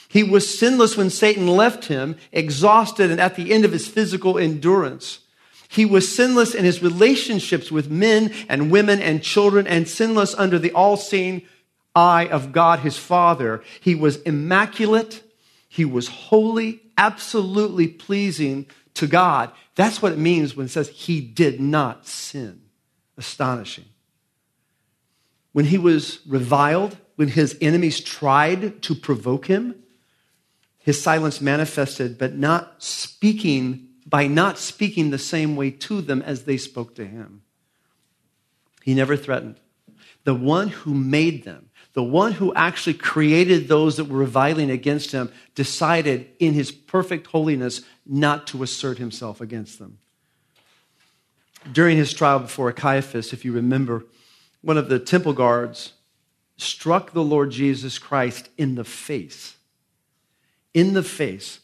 He 0.08 0.23
was 0.23 0.58
sinless 0.58 0.95
when 0.95 1.10
Satan 1.10 1.47
left 1.47 1.86
him, 1.86 2.15
exhausted 2.32 3.12
and 3.12 3.19
at 3.19 3.36
the 3.36 3.51
end 3.51 3.65
of 3.65 3.73
his 3.73 3.89
physical 3.89 4.38
endurance. 4.38 5.19
He 5.67 5.86
was 5.86 6.15
sinless 6.15 6.56
in 6.56 6.65
his 6.65 6.82
relationships 6.82 7.71
with 7.71 7.89
men 7.89 8.34
and 8.47 8.71
women 8.71 9.01
and 9.01 9.21
children, 9.21 9.67
and 9.67 9.88
sinless 9.88 10.34
under 10.36 10.58
the 10.58 10.71
all 10.71 10.97
seeing 10.97 11.43
eye 11.95 12.27
of 12.27 12.51
God 12.51 12.80
his 12.80 12.97
Father. 12.97 13.63
He 13.82 13.95
was 13.95 14.21
immaculate. 14.21 15.23
He 15.67 15.84
was 15.84 16.08
holy, 16.08 16.82
absolutely 16.97 17.88
pleasing 17.88 18.67
to 18.93 19.08
God. 19.08 19.51
That's 19.75 20.01
what 20.01 20.13
it 20.13 20.17
means 20.17 20.56
when 20.56 20.67
it 20.67 20.69
says 20.69 20.89
he 20.89 21.21
did 21.21 21.60
not 21.60 22.08
sin. 22.08 22.62
Astonishing. 23.17 23.86
When 25.53 25.65
he 25.65 25.77
was 25.77 26.19
reviled, 26.27 26.97
when 27.15 27.30
his 27.30 27.58
enemies 27.62 27.99
tried 27.99 28.82
to 28.84 28.95
provoke 28.95 29.47
him, 29.47 29.75
his 30.77 31.01
silence 31.01 31.41
manifested, 31.41 32.17
but 32.17 32.36
not 32.36 32.82
speaking, 32.82 33.87
by 34.08 34.28
not 34.28 34.58
speaking 34.58 35.10
the 35.10 35.17
same 35.17 35.56
way 35.56 35.70
to 35.72 36.02
them 36.02 36.22
as 36.22 36.43
they 36.43 36.58
spoke 36.58 36.96
to 36.96 37.06
him. 37.06 37.41
He 38.84 38.93
never 38.93 39.17
threatened. 39.17 39.60
The 40.24 40.34
one 40.34 40.70
who 40.70 40.93
made 40.93 41.43
them, 41.43 41.70
the 41.93 42.04
one 42.04 42.34
who 42.34 42.54
actually 42.54 42.93
created 42.93 43.67
those 43.67 43.98
that 43.98 44.06
were 44.06 44.17
reviling 44.17 44.70
against 44.70 45.12
him, 45.12 45.32
decided 45.56 46.28
in 46.39 46.54
his 46.54 46.72
perfect 46.72 47.28
holiness 47.28 47.82
not 48.06 48.48
to 48.48 48.63
assert 48.63 48.98
himself 48.98 49.41
against 49.41 49.80
them. 49.80 49.98
During 51.72 51.98
his 51.98 52.13
trial 52.13 52.39
before 52.39 52.72
Caiaphas, 52.72 53.34
if 53.34 53.43
you 53.43 53.52
remember, 53.52 54.06
one 54.62 54.78
of 54.78 54.88
the 54.88 55.00
temple 55.00 55.34
guards 55.34 55.93
struck 56.56 57.12
the 57.12 57.24
Lord 57.24 57.52
Jesus 57.52 58.00
Christ 58.00 58.50
in 58.58 58.76
the 58.76 58.86
face 58.86 59.58
in 60.78 60.93
the 60.93 61.02
face. 61.02 61.60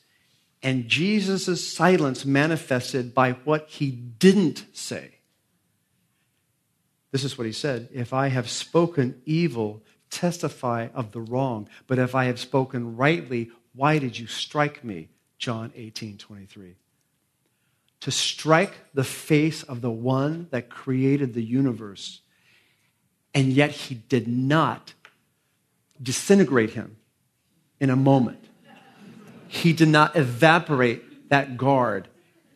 And 0.63 0.87
Jesus' 0.87 1.67
silence 1.67 2.23
manifested 2.23 3.13
by 3.13 3.33
what 3.43 3.67
he 3.67 3.91
didn't 3.91 4.65
say. 4.71 5.15
This 7.11 7.25
is 7.25 7.37
what 7.37 7.45
he 7.45 7.53
said 7.53 7.89
If 7.93 8.13
I 8.13 8.29
have 8.29 8.49
spoken 8.49 9.21
evil, 9.25 9.83
testify 10.09 10.87
of 10.93 11.11
the 11.11 11.19
wrong. 11.19 11.67
But 11.85 11.99
if 11.99 12.15
I 12.15 12.25
have 12.25 12.39
spoken 12.39 12.95
rightly, 12.95 13.51
why 13.75 13.99
did 13.99 14.17
you 14.17 14.25
strike 14.25 14.83
me? 14.83 15.09
John 15.37 15.73
18, 15.75 16.17
23. 16.17 16.75
To 18.01 18.11
strike 18.11 18.73
the 18.93 19.03
face 19.03 19.63
of 19.63 19.81
the 19.81 19.91
one 19.91 20.47
that 20.51 20.69
created 20.69 21.33
the 21.33 21.43
universe, 21.43 22.21
and 23.33 23.51
yet 23.51 23.71
he 23.71 23.95
did 23.95 24.27
not 24.27 24.93
disintegrate 26.01 26.71
him 26.71 26.97
in 27.79 27.89
a 27.89 27.95
moment 27.95 28.43
he 29.53 29.71
did 29.71 29.87
not 29.87 30.15
evaporate 30.15 31.29
that 31.29 31.57
guard 31.57 32.07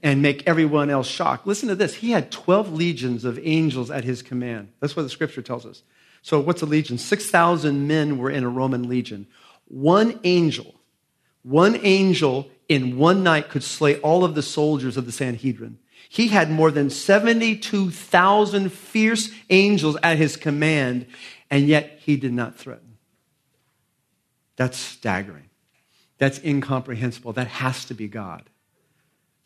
and 0.02 0.24
make 0.24 0.48
everyone 0.48 0.90
else 0.90 1.08
shocked. 1.08 1.46
Listen 1.46 1.70
to 1.70 1.76
this. 1.76 1.94
He 1.94 2.10
had 2.10 2.32
12 2.32 2.74
legions 2.74 3.24
of 3.24 3.40
angels 3.44 3.92
at 3.92 4.04
his 4.04 4.24
command. 4.24 4.70
That's 4.80 4.96
what 4.96 5.04
the 5.04 5.10
scripture 5.10 5.44
tells 5.44 5.64
us. 5.64 5.84
So, 6.24 6.40
what's 6.40 6.64
a 6.64 6.66
legion? 6.66 6.98
6,000 6.98 7.88
men 7.88 8.18
were 8.18 8.32
in 8.32 8.44
a 8.44 8.50
Roman 8.50 8.90
legion. 8.90 9.28
One 9.68 10.20
angel, 10.24 10.74
one 11.44 11.80
angel 11.84 12.50
in 12.68 12.98
one 12.98 13.22
night 13.22 13.50
could 13.50 13.64
slay 13.64 14.00
all 14.00 14.24
of 14.24 14.34
the 14.34 14.42
soldiers 14.42 14.98
of 14.98 15.06
the 15.06 15.12
Sanhedrin. 15.12 15.78
He 16.10 16.30
had 16.30 16.50
more 16.50 16.72
than 16.72 16.90
72,000 16.90 18.72
fierce 18.72 19.30
angels 19.52 19.98
at 20.02 20.18
his 20.18 20.36
command, 20.36 21.06
and 21.52 21.68
yet 21.68 22.00
he 22.02 22.18
did 22.18 22.34
not 22.34 22.56
threaten. 22.58 22.98
That's 24.56 24.78
staggering. 24.78 25.48
That's 26.18 26.40
incomprehensible. 26.44 27.34
That 27.34 27.48
has 27.48 27.86
to 27.86 27.94
be 27.94 28.08
God. 28.08 28.50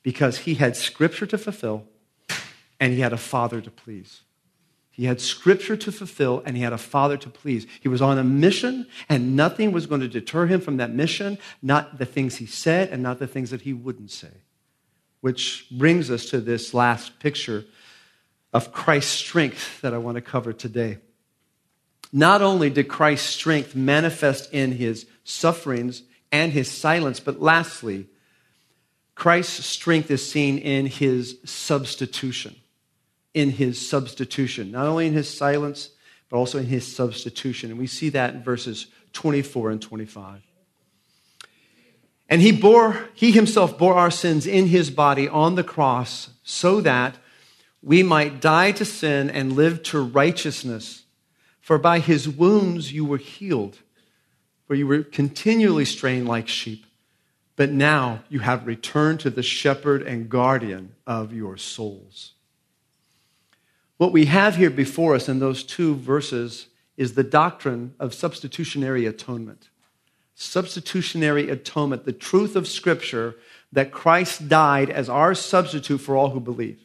Because 0.03 0.39
he 0.39 0.55
had 0.55 0.75
scripture 0.75 1.25
to 1.27 1.37
fulfill 1.37 1.85
and 2.79 2.93
he 2.93 3.01
had 3.01 3.13
a 3.13 3.17
father 3.17 3.61
to 3.61 3.69
please. 3.69 4.21
He 4.89 5.05
had 5.05 5.21
scripture 5.21 5.77
to 5.77 5.91
fulfill 5.91 6.43
and 6.45 6.57
he 6.57 6.63
had 6.63 6.73
a 6.73 6.77
father 6.77 7.17
to 7.17 7.29
please. 7.29 7.65
He 7.79 7.87
was 7.87 8.01
on 8.01 8.17
a 8.17 8.23
mission 8.23 8.87
and 9.07 9.35
nothing 9.35 9.71
was 9.71 9.85
going 9.85 10.01
to 10.01 10.07
deter 10.07 10.47
him 10.47 10.59
from 10.59 10.77
that 10.77 10.91
mission, 10.91 11.37
not 11.61 11.97
the 11.97 12.05
things 12.05 12.37
he 12.37 12.45
said 12.45 12.89
and 12.89 13.01
not 13.01 13.19
the 13.19 13.27
things 13.27 13.51
that 13.51 13.61
he 13.61 13.73
wouldn't 13.73 14.11
say. 14.11 14.31
Which 15.21 15.67
brings 15.71 16.09
us 16.09 16.25
to 16.27 16.41
this 16.41 16.73
last 16.73 17.19
picture 17.19 17.65
of 18.53 18.73
Christ's 18.73 19.11
strength 19.11 19.81
that 19.81 19.93
I 19.93 19.97
want 19.97 20.15
to 20.15 20.21
cover 20.21 20.51
today. 20.51 20.97
Not 22.11 22.41
only 22.41 22.69
did 22.69 22.89
Christ's 22.89 23.29
strength 23.29 23.75
manifest 23.75 24.51
in 24.51 24.73
his 24.73 25.05
sufferings 25.23 26.03
and 26.31 26.51
his 26.53 26.69
silence. 26.69 27.19
But 27.19 27.41
lastly, 27.41 28.07
Christ's 29.15 29.65
strength 29.65 30.09
is 30.09 30.29
seen 30.29 30.57
in 30.57 30.85
his 30.85 31.37
substitution. 31.45 32.55
In 33.33 33.51
his 33.51 33.87
substitution. 33.87 34.71
Not 34.71 34.87
only 34.87 35.07
in 35.07 35.13
his 35.13 35.29
silence, 35.29 35.89
but 36.29 36.37
also 36.37 36.57
in 36.57 36.65
his 36.65 36.93
substitution. 36.93 37.69
And 37.69 37.79
we 37.79 37.87
see 37.87 38.09
that 38.09 38.33
in 38.33 38.43
verses 38.43 38.87
24 39.13 39.71
and 39.71 39.81
25. 39.81 40.41
And 42.29 42.41
he 42.41 42.53
bore, 42.53 43.09
he 43.13 43.31
himself 43.31 43.77
bore 43.77 43.95
our 43.95 44.09
sins 44.09 44.47
in 44.47 44.67
his 44.67 44.89
body 44.89 45.27
on 45.27 45.55
the 45.55 45.65
cross 45.65 46.29
so 46.43 46.79
that 46.79 47.17
we 47.83 48.03
might 48.03 48.39
die 48.39 48.71
to 48.71 48.85
sin 48.85 49.29
and 49.29 49.53
live 49.53 49.83
to 49.83 49.99
righteousness. 49.99 51.03
For 51.59 51.77
by 51.77 51.99
his 51.99 52.29
wounds 52.29 52.93
you 52.93 53.03
were 53.03 53.17
healed, 53.17 53.79
for 54.71 54.75
you 54.75 54.87
were 54.87 55.03
continually 55.03 55.83
strained 55.83 56.29
like 56.29 56.47
sheep. 56.47 56.85
But 57.57 57.71
now 57.71 58.23
you 58.29 58.39
have 58.39 58.65
returned 58.65 59.19
to 59.19 59.29
the 59.29 59.43
shepherd 59.43 60.01
and 60.01 60.29
guardian 60.29 60.95
of 61.05 61.33
your 61.33 61.57
souls. 61.57 62.31
What 63.97 64.13
we 64.13 64.27
have 64.27 64.55
here 64.55 64.69
before 64.69 65.13
us 65.13 65.27
in 65.27 65.39
those 65.39 65.65
two 65.65 65.95
verses 65.95 66.67
is 66.95 67.15
the 67.15 67.23
doctrine 67.25 67.95
of 67.99 68.13
substitutionary 68.13 69.05
atonement 69.05 69.67
substitutionary 70.35 71.49
atonement, 71.49 72.05
the 72.05 72.13
truth 72.13 72.55
of 72.55 72.65
Scripture 72.65 73.35
that 73.73 73.91
Christ 73.91 74.47
died 74.47 74.89
as 74.89 75.09
our 75.09 75.35
substitute 75.35 75.97
for 75.97 76.15
all 76.15 76.29
who 76.29 76.39
believe. 76.39 76.79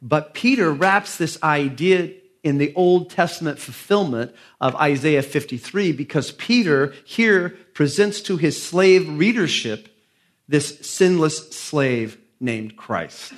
But 0.00 0.32
Peter 0.32 0.72
wraps 0.72 1.18
this 1.18 1.40
idea 1.42 2.14
in 2.44 2.58
the 2.58 2.72
Old 2.74 3.10
Testament 3.10 3.58
fulfillment 3.58 4.34
of 4.60 4.76
Isaiah 4.76 5.22
53 5.22 5.90
because 5.92 6.30
Peter 6.32 6.94
here 7.04 7.56
presents 7.72 8.20
to 8.22 8.36
his 8.36 8.62
slave 8.62 9.08
readership 9.08 9.88
this 10.46 10.78
sinless 10.80 11.50
slave 11.50 12.18
named 12.38 12.76
Christ. 12.76 13.32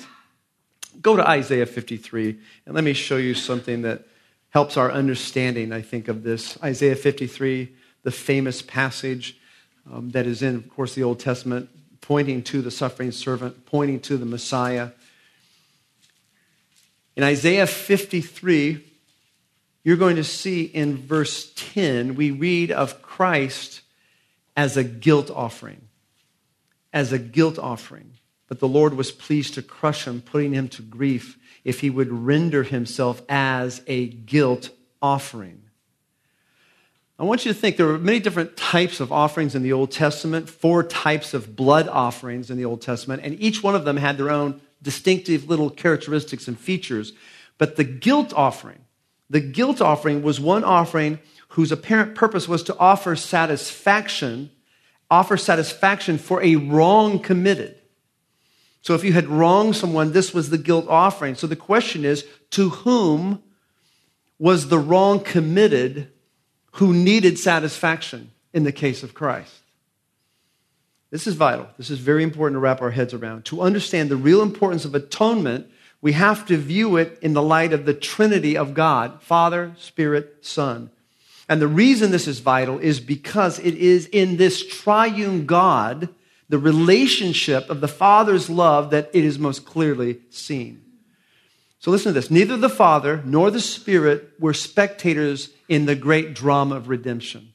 Go 1.01 1.17
to 1.17 1.27
Isaiah 1.27 1.67
53 1.67 2.39
and 2.67 2.75
let 2.75 2.85
me 2.85 2.93
show 2.93 3.17
you 3.17 3.33
something 3.33 3.83
that 3.83 4.07
helps 4.51 4.77
our 4.77 4.91
understanding, 4.91 5.73
I 5.73 5.81
think, 5.81 6.09
of 6.09 6.23
this. 6.23 6.59
Isaiah 6.63 6.97
53 6.97 7.73
the 8.07 8.13
famous 8.13 8.63
passage 8.63 9.37
um, 9.93 10.11
that 10.11 10.27
is 10.29 10.41
in, 10.41 10.55
of 10.55 10.69
course, 10.71 10.95
the 10.95 11.03
Old 11.03 11.19
Testament, 11.19 11.69
pointing 12.01 12.41
to 12.45 12.63
the 12.63 12.71
suffering 12.71 13.11
servant, 13.11 13.67
pointing 13.67 13.99
to 13.99 14.17
the 14.17 14.25
Messiah. 14.25 14.91
In 17.17 17.25
Isaiah 17.25 17.67
53, 17.67 18.85
you're 19.87 19.97
going 19.97 20.17
to 20.17 20.25
see 20.25 20.65
in 20.65 20.97
verse 20.97 21.53
10, 21.55 22.17
we 22.17 22.33
read 22.33 22.73
of 22.73 23.03
Christ 23.03 23.83
as 24.57 24.77
a 24.77 24.83
guilt 24.83 25.31
offering. 25.31 25.81
As 26.93 27.13
a 27.13 27.21
guilt 27.21 27.57
offering. 27.57 28.15
But 28.49 28.59
the 28.59 28.67
Lord 28.67 28.95
was 28.95 29.13
pleased 29.13 29.55
to 29.55 29.63
crush 29.63 30.05
him, 30.05 30.23
putting 30.23 30.53
him 30.53 30.67
to 30.71 30.83
grief, 30.83 31.39
if 31.63 31.83
he 31.83 31.91
would 31.91 32.11
render 32.11 32.65
himself 32.65 33.23
as 33.29 33.81
a 33.87 34.09
guilt 34.09 34.71
offering. 35.01 35.63
I 37.17 37.23
want 37.23 37.45
you 37.45 37.53
to 37.53 37.59
think 37.59 37.77
there 37.77 37.91
are 37.91 37.97
many 37.97 38.19
different 38.19 38.57
types 38.57 38.99
of 38.99 39.13
offerings 39.13 39.55
in 39.55 39.63
the 39.63 39.73
Old 39.73 39.93
Testament, 39.93 40.49
four 40.49 40.83
types 40.83 41.33
of 41.33 41.55
blood 41.55 41.87
offerings 41.87 42.51
in 42.51 42.57
the 42.57 42.65
Old 42.65 42.83
Testament, 42.83 43.23
and 43.23 43.41
each 43.41 43.63
one 43.63 43.77
of 43.77 43.85
them 43.85 43.99
had 43.99 44.19
their 44.19 44.31
own 44.31 44.61
distinctive 44.83 45.49
little 45.49 45.71
characteristics 45.71 46.49
and 46.49 46.59
features. 46.59 47.13
But 47.57 47.77
the 47.77 47.85
guilt 47.85 48.33
offering, 48.35 48.81
the 49.29 49.41
guilt 49.41 49.81
offering 49.81 50.23
was 50.23 50.41
one 50.41 50.65
offering 50.65 51.19
whose 51.51 51.73
apparent 51.73 52.15
purpose 52.15 52.47
was 52.47 52.63
to 52.65 52.77
offer 52.79 53.17
satisfaction, 53.17 54.51
offer 55.11 55.37
satisfaction 55.37 56.19
for 56.19 56.43
a 56.43 56.57
wrong 56.57 57.19
committed. 57.19 57.77
So 58.83 58.95
if 58.95 59.03
you 59.03 59.13
had 59.13 59.27
wronged 59.27 59.75
someone, 59.75 60.13
this 60.13 60.33
was 60.33 60.51
the 60.51 60.59
guilt 60.59 60.87
offering. 60.89 61.35
So 61.35 61.47
the 61.47 61.57
question 61.57 62.05
is, 62.05 62.25
to 62.51 62.71
whom 62.71 63.43
was 64.39 64.69
the 64.69 64.79
wrong 64.79 65.21
committed 65.21 66.13
who 66.73 66.93
needed 66.93 67.39
satisfaction 67.39 68.31
in 68.53 68.65
the 68.65 68.73
case 68.73 69.03
of 69.03 69.15
Christ. 69.15 69.53
This 71.11 71.27
is 71.27 71.35
vital. 71.35 71.69
This 71.79 71.89
is 71.89 71.99
very 71.99 72.23
important 72.23 72.57
to 72.57 72.61
wrap 72.61 72.83
our 72.83 72.91
heads 72.91 73.15
around. 73.15 73.45
To 73.47 73.63
understand 73.63 74.11
the 74.11 74.17
real 74.17 74.43
importance 74.43 74.85
of 74.85 74.95
atonement, 74.95 75.67
we 76.01 76.13
have 76.13 76.47
to 76.47 76.57
view 76.57 76.97
it 76.97 77.19
in 77.23 77.33
the 77.33 77.43
light 77.43 77.73
of 77.73 77.85
the 77.85 77.95
Trinity 77.95 78.57
of 78.57 78.75
God 78.75 79.23
Father, 79.23 79.75
Spirit, 79.79 80.39
Son. 80.43 80.91
And 81.49 81.61
the 81.61 81.69
reason 81.69 82.11
this 82.11 82.27
is 82.27 82.41
vital 82.41 82.79
is 82.79 83.01
because 83.01 83.59
it 83.61 83.75
is 83.75 84.07
in 84.07 84.37
this 84.37 84.67
triune 84.67 85.47
God, 85.47 86.09
the 86.49 86.59
relationship 86.59 87.71
of 87.71 87.81
the 87.81 87.89
Father's 87.89 88.51
love, 88.51 88.91
that 88.91 89.11
it 89.13 89.25
is 89.25 89.39
most 89.39 89.65
clearly 89.65 90.21
seen. 90.31 90.83
So 91.79 91.91
listen 91.91 92.13
to 92.13 92.21
this. 92.21 92.31
Neither 92.31 92.57
the 92.57 92.69
Father 92.69 93.23
nor 93.25 93.51
the 93.51 93.61
Spirit 93.61 94.33
were 94.41 94.55
spectators 94.55 95.51
in 95.69 95.87
the 95.87 95.95
great 95.95 96.35
drama 96.35 96.77
of 96.77 96.89
redemption. 96.89 97.53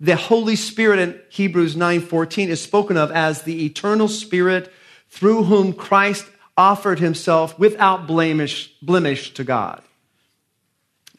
The 0.00 0.16
Holy 0.16 0.56
Spirit 0.56 0.98
in 0.98 1.20
Hebrews 1.30 1.76
9:14 1.76 2.48
is 2.48 2.60
spoken 2.60 2.96
of 2.96 3.10
as 3.10 3.42
the 3.42 3.64
eternal 3.64 4.08
spirit 4.08 4.72
through 5.08 5.44
whom 5.44 5.72
Christ 5.72 6.26
offered 6.56 6.98
himself 6.98 7.58
without 7.58 8.06
blemish, 8.06 8.72
blemish 8.80 9.34
to 9.34 9.44
God. 9.44 9.82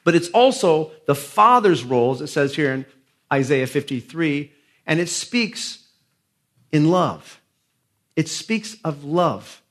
But 0.04 0.15
it's 0.15 0.30
also 0.30 0.91
the 1.08 1.15
Father's 1.15 1.84
role, 1.84 2.13
as 2.13 2.21
it 2.21 2.28
says 2.28 2.56
here 2.56 2.74
in 2.74 2.86
Isaiah 3.34 3.67
53, 3.67 4.52
and 4.86 5.00
it 5.00 5.10
speaks 5.10 5.88
in 6.71 6.91
love. 6.91 7.41
It 8.15 8.30
speaks 8.30 8.78
of 8.84 9.04
love. 9.04 9.62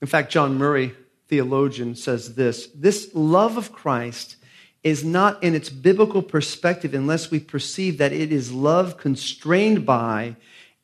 In 0.00 0.08
fact, 0.08 0.30
John 0.30 0.56
Murray, 0.58 0.94
theologian, 1.28 1.96
says 1.96 2.34
this 2.34 2.68
this 2.74 3.10
love 3.14 3.56
of 3.56 3.72
Christ 3.72 4.36
is 4.84 5.02
not 5.02 5.42
in 5.42 5.54
its 5.54 5.68
biblical 5.68 6.22
perspective 6.22 6.94
unless 6.94 7.30
we 7.30 7.40
perceive 7.40 7.98
that 7.98 8.12
it 8.12 8.30
is 8.30 8.52
love 8.52 8.98
constrained 8.98 9.84
by 9.84 10.36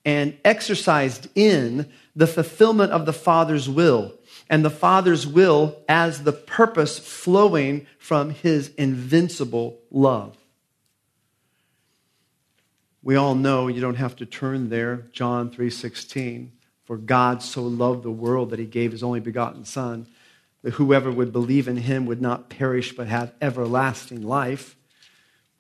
and 0.05 0.37
exercised 0.45 1.29
in 1.37 1.89
the 2.15 2.27
fulfillment 2.27 2.93
of 2.93 3.07
the 3.07 3.13
Father's 3.13 3.69
will, 3.69 4.15
and 4.51 4.65
the 4.65 4.71
Father's 4.71 5.27
will 5.27 5.77
as 5.89 6.25
the 6.25 6.33
purpose 6.33 6.99
flowing 6.99 7.87
from 7.99 8.31
his 8.31 8.69
invincible 8.77 9.79
love. 9.91 10.37
We 13.03 13.17
all 13.17 13.35
know 13.35 13.69
you 13.69 13.81
don't 13.81 13.97
have 13.97 14.17
to 14.17 14.27
turn 14.27 14.69
there, 14.69 15.07
John 15.13 15.51
3:16, 15.51 16.53
for 16.85 16.97
God 16.97 17.43
so 17.43 17.63
loved 17.63 18.03
the 18.03 18.11
world 18.11 18.51
that 18.51 18.59
he 18.59 18.67
gave 18.67 18.93
his 18.93 19.03
only 19.03 19.21
begotten 19.21 19.65
son 19.65 20.07
that 20.63 20.75
whoever 20.75 21.11
would 21.11 21.33
believe 21.33 21.69
in 21.69 21.77
him 21.77 22.07
would 22.07 22.23
not 22.23 22.49
perish 22.49 22.95
but 22.97 23.09
have 23.09 23.35
everlasting 23.41 24.23
life. 24.23 24.77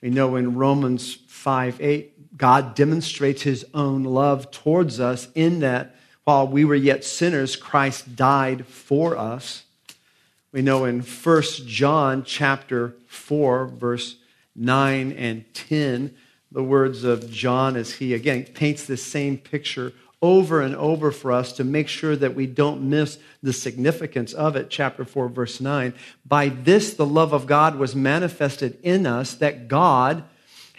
We 0.00 0.10
know 0.10 0.36
in 0.36 0.56
Romans 0.56 1.14
5 1.26 1.80
8, 1.80 2.38
God 2.38 2.74
demonstrates 2.74 3.42
his 3.42 3.64
own 3.74 4.04
love 4.04 4.50
towards 4.50 5.00
us 5.00 5.28
in 5.34 5.60
that 5.60 5.94
while 6.24 6.46
we 6.46 6.64
were 6.64 6.74
yet 6.74 7.04
sinners, 7.04 7.56
Christ 7.56 8.16
died 8.16 8.66
for 8.66 9.16
us. 9.16 9.64
We 10.52 10.62
know 10.62 10.84
in 10.84 11.00
1 11.00 11.42
John 11.66 12.24
chapter 12.24 12.94
4, 13.08 13.66
verse 13.66 14.16
9 14.54 15.12
and 15.12 15.44
10, 15.54 16.14
the 16.50 16.62
words 16.62 17.04
of 17.04 17.30
John 17.30 17.76
as 17.76 17.94
he 17.94 18.12
again 18.12 18.44
paints 18.44 18.84
this 18.84 19.02
same 19.02 19.38
picture 19.38 19.92
over 20.20 20.60
and 20.60 20.76
over 20.76 21.10
for 21.10 21.32
us 21.32 21.52
to 21.54 21.64
make 21.64 21.88
sure 21.88 22.14
that 22.14 22.34
we 22.34 22.46
don't 22.46 22.88
miss 22.88 23.18
the 23.42 23.52
significance 23.52 24.32
of 24.32 24.54
it. 24.54 24.70
Chapter 24.70 25.04
4, 25.04 25.28
verse 25.28 25.60
9. 25.60 25.92
By 26.24 26.48
this, 26.48 26.94
the 26.94 27.06
love 27.06 27.32
of 27.32 27.46
God 27.46 27.76
was 27.76 27.96
manifested 27.96 28.78
in 28.84 29.04
us 29.04 29.34
that 29.34 29.66
God 29.66 30.22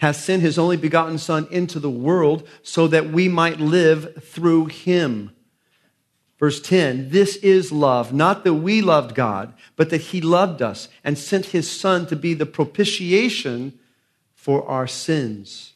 has 0.04 0.22
sent 0.22 0.42
his 0.42 0.58
only 0.58 0.76
begotten 0.76 1.16
Son 1.16 1.48
into 1.50 1.80
the 1.80 1.88
world 1.88 2.46
so 2.62 2.86
that 2.86 3.08
we 3.08 3.26
might 3.26 3.58
live 3.58 4.22
through 4.22 4.66
him. 4.66 5.30
Verse 6.38 6.60
10 6.60 7.08
This 7.08 7.36
is 7.36 7.72
love, 7.72 8.12
not 8.12 8.44
that 8.44 8.52
we 8.52 8.82
loved 8.82 9.14
God, 9.14 9.54
but 9.76 9.88
that 9.88 10.02
he 10.02 10.20
loved 10.20 10.60
us 10.60 10.88
and 11.02 11.16
sent 11.16 11.46
his 11.46 11.70
Son 11.70 12.04
to 12.08 12.16
be 12.16 12.34
the 12.34 12.44
propitiation 12.44 13.78
for 14.34 14.68
our 14.68 14.86
sins. 14.86 15.72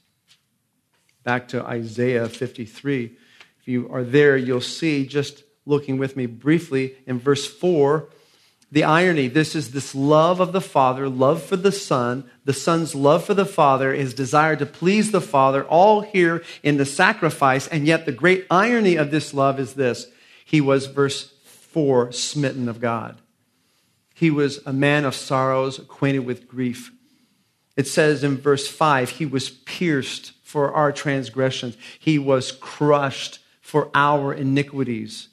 Back 1.25 1.49
to 1.49 1.65
Isaiah 1.65 2.29
53 2.29 3.17
If 3.61 3.67
you 3.67 3.89
are 3.91 4.05
there, 4.05 4.37
you'll 4.37 4.61
see, 4.61 5.07
just 5.07 5.43
looking 5.65 5.97
with 5.97 6.17
me 6.17 6.27
briefly 6.27 6.97
in 7.07 7.19
verse 7.19 7.47
4, 7.47 8.11
the 8.71 8.85
irony 8.85 9.29
this 9.29 9.55
is 9.55 9.71
this 9.71 9.95
love 9.95 10.41
of 10.41 10.53
the 10.53 10.61
Father, 10.61 11.09
love 11.09 11.43
for 11.43 11.57
the 11.57 11.73
Son, 11.73 12.29
the 12.45 12.53
Son's 12.53 12.95
love 12.95 13.25
for 13.25 13.35
the 13.35 13.47
Father, 13.47 13.95
his 13.95 14.13
desire 14.13 14.57
to 14.57 14.67
please 14.67 15.11
the 15.11 15.21
Father, 15.21 15.65
all 15.65 16.03
here 16.03 16.43
in 16.63 16.77
the 16.77 16.85
sacrifice. 16.85 17.67
And 17.67 17.87
yet, 17.87 18.05
the 18.05 18.13
great 18.13 18.47
irony 18.51 18.97
of 18.97 19.11
this 19.11 19.33
love 19.33 19.59
is 19.59 19.75
this 19.75 20.09
He 20.45 20.61
was, 20.61 20.87
verse 20.87 21.33
4, 21.45 22.13
smitten 22.13 22.69
of 22.69 22.81
God. 22.81 23.19
He 24.15 24.31
was 24.31 24.61
a 24.67 24.73
man 24.73 25.05
of 25.05 25.15
sorrows, 25.15 25.79
acquainted 25.79 26.27
with 26.27 26.49
grief. 26.49 26.93
It 27.77 27.87
says 27.87 28.25
in 28.25 28.37
verse 28.37 28.69
5, 28.69 29.11
He 29.11 29.25
was 29.25 29.49
pierced 29.49 30.33
for 30.43 30.73
our 30.73 30.93
transgressions, 30.93 31.77
He 31.99 32.19
was 32.19 32.53
crushed 32.53 33.39
for 33.63 33.91
our 33.95 34.35
iniquities. 34.35 35.29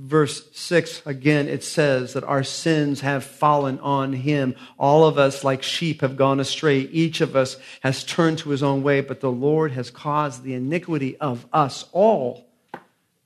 Verse 0.00 0.48
6, 0.52 1.02
again, 1.06 1.48
it 1.48 1.62
says 1.62 2.14
that 2.14 2.24
our 2.24 2.42
sins 2.42 3.00
have 3.00 3.24
fallen 3.24 3.78
on 3.80 4.12
him. 4.12 4.54
All 4.78 5.04
of 5.04 5.18
us, 5.18 5.44
like 5.44 5.62
sheep, 5.62 6.00
have 6.00 6.16
gone 6.16 6.40
astray. 6.40 6.80
Each 6.80 7.20
of 7.20 7.36
us 7.36 7.56
has 7.82 8.04
turned 8.04 8.38
to 8.38 8.50
his 8.50 8.62
own 8.62 8.82
way, 8.82 9.00
but 9.00 9.20
the 9.20 9.30
Lord 9.30 9.72
has 9.72 9.90
caused 9.90 10.42
the 10.42 10.54
iniquity 10.54 11.16
of 11.18 11.46
us 11.52 11.86
all 11.92 12.46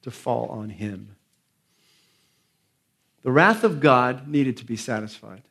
to 0.02 0.10
fall 0.10 0.48
on 0.48 0.68
him. 0.70 1.16
The 3.22 3.32
wrath 3.32 3.64
of 3.64 3.80
God 3.80 4.28
needed 4.28 4.58
to 4.58 4.64
be 4.64 4.76
satisfied. 4.76 5.42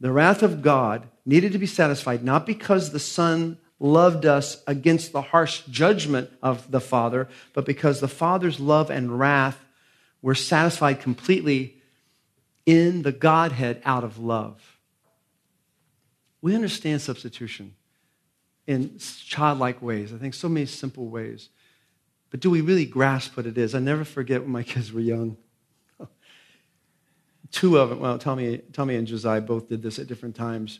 The 0.00 0.12
wrath 0.12 0.42
of 0.42 0.60
God 0.60 1.08
needed 1.24 1.52
to 1.52 1.58
be 1.58 1.66
satisfied 1.66 2.24
not 2.24 2.46
because 2.46 2.90
the 2.90 2.98
Son 2.98 3.58
loved 3.78 4.26
us 4.26 4.62
against 4.66 5.12
the 5.12 5.22
harsh 5.22 5.62
judgment 5.70 6.30
of 6.42 6.70
the 6.70 6.80
Father, 6.80 7.28
but 7.54 7.64
because 7.64 8.00
the 8.00 8.08
Father's 8.08 8.60
love 8.60 8.90
and 8.90 9.18
wrath 9.18 9.58
were 10.22 10.34
satisfied 10.34 11.00
completely 11.00 11.76
in 12.66 13.02
the 13.02 13.12
Godhead 13.12 13.80
out 13.84 14.04
of 14.04 14.18
love. 14.18 14.78
We 16.42 16.54
understand 16.54 17.02
substitution 17.02 17.74
in 18.66 18.98
childlike 18.98 19.82
ways, 19.82 20.12
I 20.12 20.18
think 20.18 20.34
so 20.34 20.48
many 20.48 20.66
simple 20.66 21.08
ways. 21.08 21.48
But 22.30 22.40
do 22.40 22.50
we 22.50 22.60
really 22.60 22.86
grasp 22.86 23.36
what 23.36 23.46
it 23.46 23.58
is? 23.58 23.74
I 23.74 23.80
never 23.80 24.04
forget 24.04 24.42
when 24.42 24.52
my 24.52 24.62
kids 24.72 24.92
were 24.92 25.00
young. 25.00 25.36
Two 27.50 27.78
of 27.78 27.88
them, 27.90 27.98
well, 27.98 28.16
Tommy, 28.16 28.58
Tommy 28.72 28.94
and 28.94 29.08
Josiah 29.08 29.40
both 29.40 29.68
did 29.68 29.82
this 29.82 29.98
at 29.98 30.06
different 30.06 30.36
times. 30.36 30.78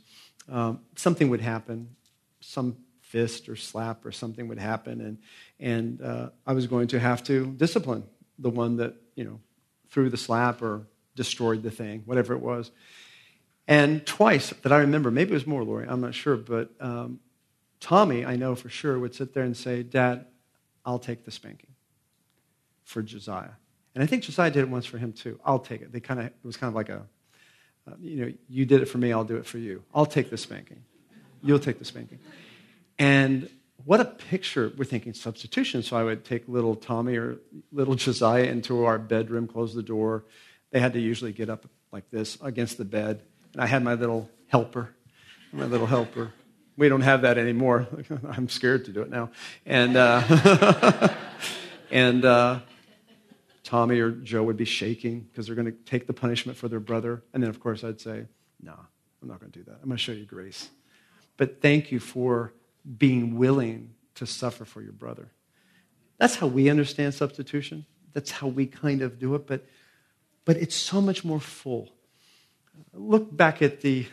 Um, 0.49 0.81
something 0.95 1.29
would 1.29 1.41
happen, 1.41 1.97
some 2.41 2.77
fist 3.01 3.49
or 3.49 3.57
slap 3.57 4.07
or 4.07 4.13
something 4.13 4.47
would 4.47 4.61
happen, 4.61 5.01
and, 5.01 5.19
and 5.59 6.01
uh, 6.01 6.31
I 6.47 6.53
was 6.53 6.69
going 6.69 6.87
to 6.89 7.01
have 7.01 7.25
to 7.25 7.47
discipline 7.57 8.05
the 8.41 8.51
one 8.51 8.77
that, 8.77 8.95
you 9.15 9.25
know, 9.25 9.41
threw 9.91 10.09
the 10.09 10.17
slap 10.17 10.63
or 10.63 10.87
destroyed 11.15 11.63
the 11.63 11.71
thing, 11.71 12.03
whatever 12.07 12.35
it 12.35 12.41
was. 12.41 12.71
And 13.69 14.05
twice 14.05 14.51
that 14.63 14.73
I 14.73 14.79
remember, 14.79 15.11
maybe 15.11 15.31
it 15.31 15.35
was 15.35 15.47
more, 15.47 15.63
Lori, 15.63 15.87
I'm 15.89 16.01
not 16.01 16.15
sure, 16.15 16.37
but 16.37 16.71
um, 16.81 17.21
Tommy, 17.79 18.25
I 18.25 18.37
know 18.37 18.55
for 18.55 18.69
sure, 18.69 18.99
would 18.99 19.15
sit 19.15 19.33
there 19.35 19.45
and 19.45 19.57
say, 19.57 19.83
Dad, 19.83 20.27
I'll 20.85 20.99
take 20.99 21.25
the 21.25 21.31
spanking 21.31 21.71
for 22.85 23.03
Josiah. 23.03 23.51
And 23.95 24.03
I 24.03 24.07
think 24.07 24.23
Josiah 24.23 24.51
did 24.51 24.61
it 24.61 24.69
once 24.69 24.87
for 24.87 24.99
him 24.99 25.13
too. 25.13 25.39
I'll 25.45 25.59
take 25.59 25.83
it. 25.83 25.93
They 25.93 26.01
kind 26.01 26.21
of, 26.21 26.27
it 26.27 26.35
was 26.43 26.57
kind 26.57 26.69
of 26.69 26.75
like 26.75 26.89
a, 26.89 27.03
uh, 27.87 27.95
you 28.01 28.25
know, 28.25 28.33
you 28.49 28.67
did 28.67 28.83
it 28.83 28.87
for 28.87 28.99
me, 28.99 29.13
I'll 29.13 29.25
do 29.25 29.37
it 29.37 29.47
for 29.47 29.59
you. 29.59 29.83
I'll 29.95 30.07
take 30.07 30.31
the 30.31 30.37
spanking. 30.37 30.83
You'll 31.43 31.59
take 31.59 31.79
the 31.79 31.85
spanking. 31.85 32.19
And 32.99 33.49
what 33.85 34.01
a 34.01 34.05
picture. 34.05 34.73
We're 34.77 34.85
thinking 34.85 35.15
substitution. 35.15 35.83
So 35.83 35.97
I 35.97 36.05
would 36.05 36.25
take 36.25 36.49
little 36.49 36.75
Tommy 36.75 37.17
or 37.17 37.39
little 37.73 37.95
Josiah 37.95 38.45
into 38.45 38.85
our 38.85 38.99
bedroom, 38.99 39.47
close 39.47 39.75
the 39.75 39.83
door. 39.83 40.25
They 40.71 40.81
had 40.81 40.93
to 40.93 41.01
usually 41.01 41.33
get 41.33 41.49
up 41.49 41.67
like 41.93 42.11
this 42.11 42.39
against 42.43 42.79
the 42.79 42.85
bed. 42.85 43.23
And 43.53 43.63
I 43.63 43.67
had 43.67 43.83
my 43.83 43.95
little 43.95 44.31
helper, 44.49 44.95
my 45.53 45.65
little 45.65 45.87
helper. 45.87 46.33
We 46.77 46.89
don't 46.89 47.01
have 47.03 47.23
that 47.23 47.39
anymore. 47.39 47.89
I'm 48.29 48.49
scared 48.49 48.85
to 48.87 48.93
do 48.93 49.03
it 49.03 49.11
now. 49.11 49.31
And, 49.67 49.97
uh, 49.97 51.09
and 51.91 52.25
uh, 52.25 52.61
Tommy 53.65 54.01
or 54.01 54.11
Joe 54.11 54.43
would 54.45 54.57
be 54.57 54.65
shaking 54.65 55.21
because 55.21 55.47
they're 55.47 55.57
going 55.57 55.67
to 55.67 55.73
take 55.73 56.07
the 56.07 56.13
punishment 56.13 56.57
for 56.57 56.69
their 56.69 56.81
brother. 56.81 57.23
And 57.35 57.43
then, 57.43 57.51
of 57.51 57.61
course, 57.61 57.85
I'd 57.85 58.01
say, 58.01 58.27
No, 58.63 58.75
I'm 59.23 59.29
not 59.29 59.41
going 59.41 59.53
to 59.53 59.59
do 59.59 59.65
that. 59.65 59.79
I'm 59.83 59.89
going 59.89 59.97
to 59.97 59.99
show 59.99 60.13
you 60.13 60.25
grace. 60.25 60.71
But 61.37 61.61
thank 61.61 61.91
you 61.91 62.01
for 62.01 62.53
being 62.99 63.37
willing 63.37 63.95
to 64.17 64.27
suffer 64.27 64.65
for 64.65 64.83
your 64.83 64.93
brother. 64.93 65.29
That's 66.19 66.37
how 66.37 66.47
we 66.47 66.69
understand 66.69 67.15
substitution. 67.15 67.87
That's 68.13 68.31
how 68.31 68.49
we 68.49 68.67
kind 68.67 69.03
of 69.03 69.19
do 69.19 69.35
it, 69.35 69.47
but, 69.47 69.65
but 70.45 70.57
it's 70.57 70.75
so 70.75 71.01
much 71.01 71.25
more 71.25 71.41
full. 71.41 71.89
Look 72.93 73.35
back 73.35 73.63
at 73.63 73.81
the 73.81 74.07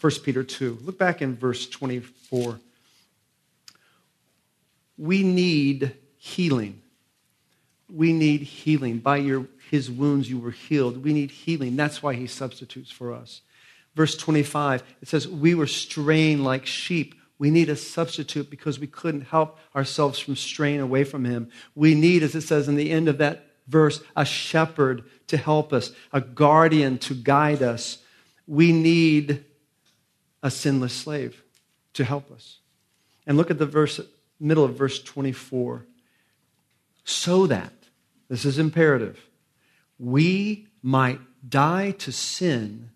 1 0.00 0.12
Peter 0.24 0.42
2. 0.42 0.78
Look 0.82 0.98
back 0.98 1.22
in 1.22 1.36
verse 1.36 1.68
24. 1.68 2.58
We 4.96 5.22
need 5.22 5.94
healing. 6.16 6.82
We 7.92 8.12
need 8.12 8.42
healing. 8.42 8.98
By 8.98 9.18
your, 9.18 9.46
his 9.70 9.90
wounds 9.90 10.28
you 10.28 10.38
were 10.38 10.50
healed. 10.50 11.04
We 11.04 11.12
need 11.12 11.30
healing. 11.30 11.76
That's 11.76 12.02
why 12.02 12.14
he 12.14 12.26
substitutes 12.26 12.90
for 12.90 13.12
us. 13.12 13.42
Verse 13.94 14.16
25, 14.16 14.82
it 15.02 15.08
says, 15.08 15.26
We 15.26 15.54
were 15.54 15.66
straying 15.66 16.42
like 16.44 16.66
sheep 16.66 17.14
we 17.38 17.50
need 17.50 17.68
a 17.68 17.76
substitute 17.76 18.50
because 18.50 18.80
we 18.80 18.86
couldn't 18.86 19.22
help 19.22 19.58
ourselves 19.74 20.18
from 20.18 20.34
straying 20.36 20.80
away 20.80 21.04
from 21.04 21.24
him. 21.24 21.50
We 21.74 21.94
need, 21.94 22.22
as 22.22 22.34
it 22.34 22.42
says 22.42 22.68
in 22.68 22.74
the 22.74 22.90
end 22.90 23.08
of 23.08 23.18
that 23.18 23.46
verse, 23.68 24.02
a 24.16 24.24
shepherd 24.24 25.04
to 25.28 25.36
help 25.36 25.72
us, 25.72 25.92
a 26.12 26.20
guardian 26.20 26.98
to 26.98 27.14
guide 27.14 27.62
us. 27.62 27.98
We 28.46 28.72
need 28.72 29.44
a 30.42 30.50
sinless 30.50 30.94
slave 30.94 31.42
to 31.94 32.04
help 32.04 32.30
us. 32.32 32.58
And 33.26 33.36
look 33.36 33.50
at 33.50 33.58
the 33.58 33.66
verse, 33.66 34.00
middle 34.40 34.64
of 34.64 34.74
verse 34.74 35.02
24. 35.02 35.84
So 37.04 37.46
that, 37.46 37.72
this 38.28 38.44
is 38.44 38.58
imperative, 38.58 39.28
we 39.98 40.66
might 40.82 41.20
die 41.48 41.92
to 41.92 42.12
sin 42.12 42.90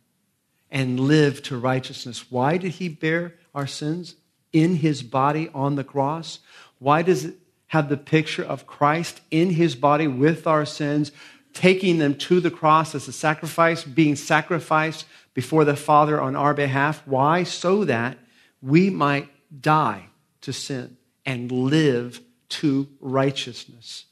and 0.70 0.98
live 0.98 1.42
to 1.44 1.56
righteousness. 1.56 2.30
Why 2.30 2.56
did 2.56 2.72
he 2.72 2.88
bear 2.88 3.34
our 3.54 3.66
sins? 3.66 4.16
In 4.52 4.76
his 4.76 5.02
body 5.02 5.48
on 5.54 5.76
the 5.76 5.84
cross? 5.84 6.40
Why 6.78 7.02
does 7.02 7.24
it 7.24 7.36
have 7.68 7.88
the 7.88 7.96
picture 7.96 8.44
of 8.44 8.66
Christ 8.66 9.20
in 9.30 9.50
his 9.50 9.74
body 9.74 10.06
with 10.06 10.46
our 10.46 10.66
sins, 10.66 11.12
taking 11.54 11.98
them 11.98 12.14
to 12.16 12.40
the 12.40 12.50
cross 12.50 12.94
as 12.94 13.08
a 13.08 13.12
sacrifice, 13.12 13.84
being 13.84 14.16
sacrificed 14.16 15.06
before 15.34 15.64
the 15.64 15.76
Father 15.76 16.20
on 16.20 16.36
our 16.36 16.54
behalf? 16.54 17.02
Why? 17.06 17.44
So 17.44 17.84
that 17.84 18.18
we 18.60 18.90
might 18.90 19.28
die 19.62 20.06
to 20.42 20.52
sin 20.52 20.96
and 21.24 21.50
live 21.50 22.20
to 22.48 22.88
righteousness. 23.00 24.04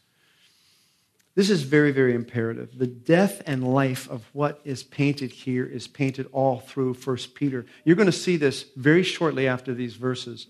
This 1.40 1.48
is 1.48 1.62
very, 1.62 1.90
very 1.90 2.14
imperative. 2.14 2.76
The 2.76 2.87
death 2.87 3.40
and 3.46 3.72
life 3.72 4.07
of 4.11 4.29
what 4.35 4.61
is 4.62 4.83
painted 4.83 5.31
here 5.31 5.64
is 5.64 5.88
painted 5.88 6.29
all 6.33 6.61
through 6.61 6.92
1 6.92 7.16
Peter. 7.35 7.64
You're 7.83 7.96
going 7.96 8.05
to 8.05 8.12
see 8.12 8.37
this 8.37 8.66
very 8.76 9.03
shortly 9.03 9.48
after 9.48 9.72
these 9.72 9.94
verses. 9.94 10.48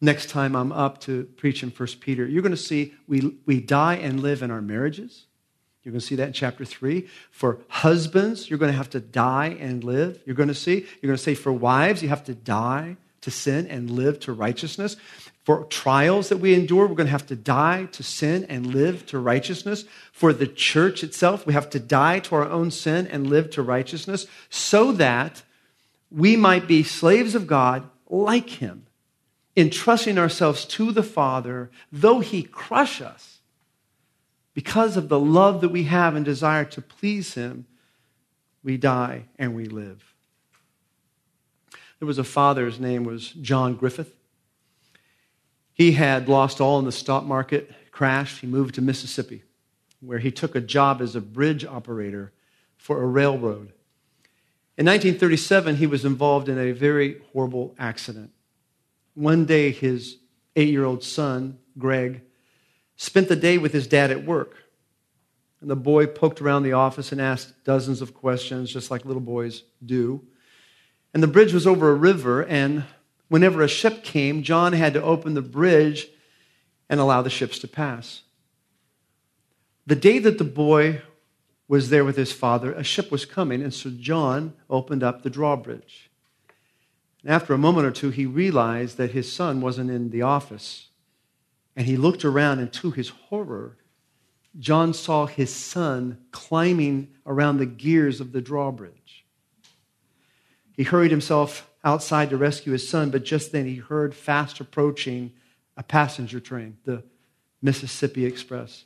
Next 0.00 0.30
time 0.30 0.56
I'm 0.56 0.72
up 0.72 1.00
to 1.02 1.26
preach 1.36 1.62
in 1.62 1.70
1 1.70 1.88
Peter, 2.00 2.26
you're 2.26 2.42
going 2.42 2.50
to 2.50 2.56
see 2.56 2.92
we, 3.06 3.36
we 3.46 3.60
die 3.60 3.94
and 3.94 4.18
live 4.18 4.42
in 4.42 4.50
our 4.50 4.60
marriages. 4.60 5.26
You're 5.84 5.92
going 5.92 6.00
to 6.00 6.06
see 6.08 6.16
that 6.16 6.26
in 6.26 6.32
chapter 6.32 6.64
3. 6.64 7.06
For 7.30 7.60
husbands, 7.68 8.50
you're 8.50 8.58
going 8.58 8.72
to 8.72 8.76
have 8.76 8.90
to 8.90 9.00
die 9.00 9.56
and 9.60 9.84
live. 9.84 10.20
You're 10.26 10.34
going 10.34 10.48
to 10.48 10.56
see, 10.56 10.80
you're 11.00 11.08
going 11.08 11.16
to 11.16 11.22
say 11.22 11.36
for 11.36 11.52
wives, 11.52 12.02
you 12.02 12.08
have 12.08 12.24
to 12.24 12.34
die 12.34 12.96
to 13.20 13.30
sin 13.30 13.68
and 13.68 13.88
live 13.90 14.18
to 14.18 14.32
righteousness. 14.32 14.96
For 15.44 15.64
trials 15.64 16.28
that 16.28 16.36
we 16.36 16.54
endure, 16.54 16.86
we're 16.86 16.94
going 16.94 17.08
to 17.08 17.12
have 17.12 17.26
to 17.26 17.36
die 17.36 17.86
to 17.92 18.02
sin 18.02 18.46
and 18.48 18.66
live 18.66 19.06
to 19.06 19.18
righteousness. 19.18 19.84
For 20.12 20.32
the 20.32 20.46
church 20.46 21.02
itself, 21.02 21.46
we 21.46 21.52
have 21.52 21.68
to 21.70 21.80
die 21.80 22.20
to 22.20 22.36
our 22.36 22.48
own 22.48 22.70
sin 22.70 23.08
and 23.08 23.26
live 23.26 23.50
to 23.50 23.62
righteousness 23.62 24.26
so 24.50 24.92
that 24.92 25.42
we 26.10 26.36
might 26.36 26.68
be 26.68 26.84
slaves 26.84 27.34
of 27.34 27.48
God 27.48 27.88
like 28.08 28.50
Him, 28.50 28.86
entrusting 29.56 30.16
ourselves 30.16 30.64
to 30.66 30.92
the 30.92 31.02
Father, 31.02 31.70
though 31.90 32.20
He 32.20 32.44
crush 32.44 33.00
us. 33.00 33.40
Because 34.54 34.96
of 34.96 35.08
the 35.08 35.18
love 35.18 35.60
that 35.62 35.70
we 35.70 35.84
have 35.84 36.14
and 36.14 36.24
desire 36.24 36.66
to 36.66 36.82
please 36.82 37.34
Him, 37.34 37.66
we 38.62 38.76
die 38.76 39.24
and 39.38 39.56
we 39.56 39.64
live. 39.64 40.14
There 41.98 42.06
was 42.06 42.18
a 42.18 42.24
father, 42.24 42.66
his 42.66 42.80
name 42.80 43.04
was 43.04 43.30
John 43.30 43.76
Griffith. 43.76 44.12
He 45.74 45.92
had 45.92 46.28
lost 46.28 46.60
all 46.60 46.78
in 46.78 46.84
the 46.84 46.92
stock 46.92 47.24
market, 47.24 47.70
crashed. 47.90 48.40
He 48.40 48.46
moved 48.46 48.74
to 48.74 48.82
Mississippi, 48.82 49.42
where 50.00 50.18
he 50.18 50.30
took 50.30 50.54
a 50.54 50.60
job 50.60 51.00
as 51.00 51.16
a 51.16 51.20
bridge 51.20 51.64
operator 51.64 52.32
for 52.76 53.02
a 53.02 53.06
railroad. 53.06 53.72
In 54.78 54.86
1937, 54.86 55.76
he 55.76 55.86
was 55.86 56.04
involved 56.04 56.48
in 56.48 56.58
a 56.58 56.72
very 56.72 57.20
horrible 57.32 57.74
accident. 57.78 58.32
One 59.14 59.44
day, 59.44 59.70
his 59.70 60.16
eight 60.56 60.70
year 60.70 60.84
old 60.84 61.04
son, 61.04 61.58
Greg, 61.78 62.22
spent 62.96 63.28
the 63.28 63.36
day 63.36 63.58
with 63.58 63.72
his 63.72 63.86
dad 63.86 64.10
at 64.10 64.24
work. 64.24 64.56
And 65.60 65.70
the 65.70 65.76
boy 65.76 66.06
poked 66.06 66.40
around 66.40 66.64
the 66.64 66.72
office 66.72 67.12
and 67.12 67.20
asked 67.20 67.64
dozens 67.64 68.00
of 68.00 68.14
questions, 68.14 68.72
just 68.72 68.90
like 68.90 69.04
little 69.04 69.22
boys 69.22 69.62
do. 69.84 70.26
And 71.14 71.22
the 71.22 71.28
bridge 71.28 71.52
was 71.52 71.66
over 71.66 71.90
a 71.90 71.94
river, 71.94 72.42
and 72.42 72.84
whenever 73.32 73.62
a 73.62 73.68
ship 73.68 74.04
came, 74.04 74.42
John 74.42 74.74
had 74.74 74.92
to 74.92 75.02
open 75.02 75.32
the 75.32 75.40
bridge 75.40 76.08
and 76.90 77.00
allow 77.00 77.22
the 77.22 77.30
ships 77.30 77.58
to 77.60 77.66
pass. 77.66 78.24
The 79.86 79.96
day 79.96 80.18
that 80.18 80.36
the 80.36 80.44
boy 80.44 81.00
was 81.66 81.88
there 81.88 82.04
with 82.04 82.18
his 82.18 82.30
father, 82.30 82.74
a 82.74 82.84
ship 82.84 83.10
was 83.10 83.24
coming, 83.24 83.62
and 83.62 83.72
so 83.72 83.88
John 83.88 84.52
opened 84.68 85.02
up 85.02 85.22
the 85.22 85.30
drawbridge. 85.30 86.10
And 87.22 87.32
after 87.32 87.54
a 87.54 87.58
moment 87.58 87.86
or 87.86 87.90
two, 87.90 88.10
he 88.10 88.26
realized 88.26 88.98
that 88.98 89.12
his 89.12 89.32
son 89.32 89.62
wasn't 89.62 89.90
in 89.90 90.10
the 90.10 90.20
office. 90.20 90.88
And 91.74 91.86
he 91.86 91.96
looked 91.96 92.26
around, 92.26 92.58
and 92.58 92.70
to 92.74 92.90
his 92.90 93.08
horror, 93.08 93.78
John 94.58 94.92
saw 94.92 95.24
his 95.24 95.54
son 95.54 96.18
climbing 96.32 97.08
around 97.24 97.56
the 97.56 97.64
gears 97.64 98.20
of 98.20 98.32
the 98.32 98.42
drawbridge. 98.42 99.24
He 100.76 100.82
hurried 100.82 101.10
himself 101.10 101.71
outside 101.84 102.30
to 102.30 102.36
rescue 102.36 102.72
his 102.72 102.88
son, 102.88 103.10
but 103.10 103.24
just 103.24 103.52
then 103.52 103.66
he 103.66 103.76
heard 103.76 104.14
fast 104.14 104.60
approaching 104.60 105.32
a 105.76 105.82
passenger 105.82 106.40
train, 106.40 106.76
the 106.84 107.02
Mississippi 107.60 108.24
Express, 108.24 108.84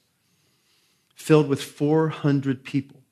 filled 1.15 1.49
with 1.49 1.63
400 1.63 2.65
people. 2.65 3.03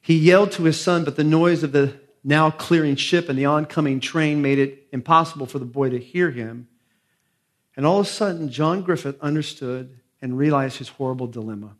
He 0.00 0.16
yelled 0.16 0.52
to 0.52 0.64
his 0.64 0.80
son, 0.80 1.04
but 1.04 1.16
the 1.16 1.24
noise 1.24 1.62
of 1.62 1.72
the 1.72 1.94
now 2.22 2.50
clearing 2.50 2.96
ship 2.96 3.28
and 3.28 3.38
the 3.38 3.44
oncoming 3.44 4.00
train 4.00 4.40
made 4.40 4.58
it 4.58 4.88
impossible 4.92 5.46
for 5.46 5.58
the 5.58 5.64
boy 5.64 5.90
to 5.90 5.98
hear 5.98 6.30
him. 6.30 6.68
And 7.76 7.84
all 7.84 8.00
of 8.00 8.06
a 8.06 8.08
sudden, 8.08 8.48
John 8.48 8.82
Griffith 8.82 9.20
understood 9.20 9.98
and 10.22 10.38
realized 10.38 10.78
his 10.78 10.88
horrible 10.88 11.26
dilemma. 11.26 11.76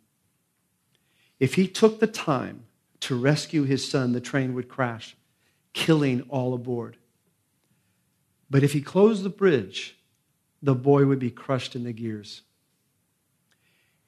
If 1.40 1.54
he 1.54 1.66
took 1.66 2.00
the 2.00 2.06
time 2.06 2.66
to 3.00 3.14
rescue 3.14 3.64
his 3.64 3.88
son, 3.88 4.12
the 4.12 4.20
train 4.20 4.54
would 4.54 4.68
crash, 4.68 5.16
killing 5.74 6.22
all 6.30 6.54
aboard. 6.54 6.96
But 8.48 8.62
if 8.62 8.72
he 8.72 8.80
closed 8.80 9.22
the 9.22 9.30
bridge, 9.30 9.98
the 10.62 10.74
boy 10.74 11.04
would 11.04 11.18
be 11.18 11.30
crushed 11.30 11.76
in 11.76 11.84
the 11.84 11.92
gears. 11.92 12.42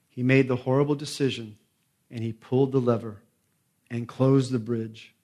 He 0.08 0.22
made 0.22 0.48
the 0.48 0.56
horrible 0.56 0.94
decision 0.94 1.56
and 2.10 2.22
he 2.22 2.32
pulled 2.32 2.72
the 2.72 2.80
lever 2.80 3.20
and 3.90 4.08
closed 4.08 4.52
the 4.52 4.58
bridge, 4.58 5.14